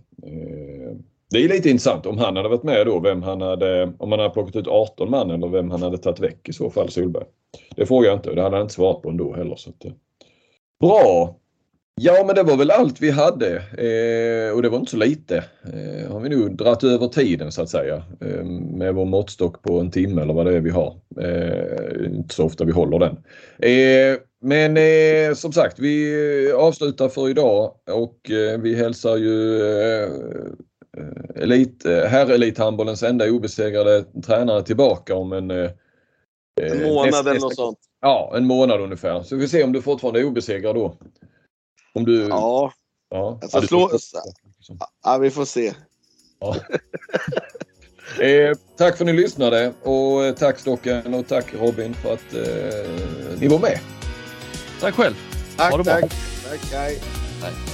[1.30, 4.20] Det är lite intressant om han hade varit med då, vem han hade, om han
[4.20, 7.24] hade plockat ut 18 man eller vem han hade tagit väck i så fall, Solberg.
[7.76, 9.56] Det frågar jag inte det hade han inte svarat på ändå heller.
[9.56, 9.92] Så att, eh.
[10.80, 11.36] bra!
[12.00, 15.36] Ja men det var väl allt vi hade eh, och det var inte så lite.
[15.64, 19.80] Eh, har vi nu dratt över tiden så att säga eh, med vår måttstock på
[19.80, 20.96] en timme eller vad det är vi har.
[21.20, 23.16] Eh, inte så ofta vi håller den.
[23.58, 26.14] Eh, men eh, som sagt vi
[26.50, 29.58] eh, avslutar för idag och eh, vi hälsar ju
[31.34, 35.70] elit, herrelithandbollens enda obesegrade tränare tillbaka om en
[36.62, 37.78] en månad eller något sånt.
[38.00, 39.22] Ja, en månad ungefär.
[39.22, 40.98] Så vi får se om du fortfarande är obesegrad då.
[41.94, 42.28] Om du...
[42.28, 42.72] Ja.
[43.10, 43.90] Ja, ja, slå...
[45.04, 45.74] ja vi får se.
[46.38, 46.56] Ja.
[48.24, 52.34] eh, tack för att ni lyssnade och eh, tack Stocken och tack Robin för att
[52.34, 53.78] eh, ni var med.
[54.80, 55.14] Tack själv.
[55.56, 55.94] Tack, ha det bra.
[55.94, 56.10] Tack,
[56.50, 56.98] tack hej.
[57.42, 57.73] hej.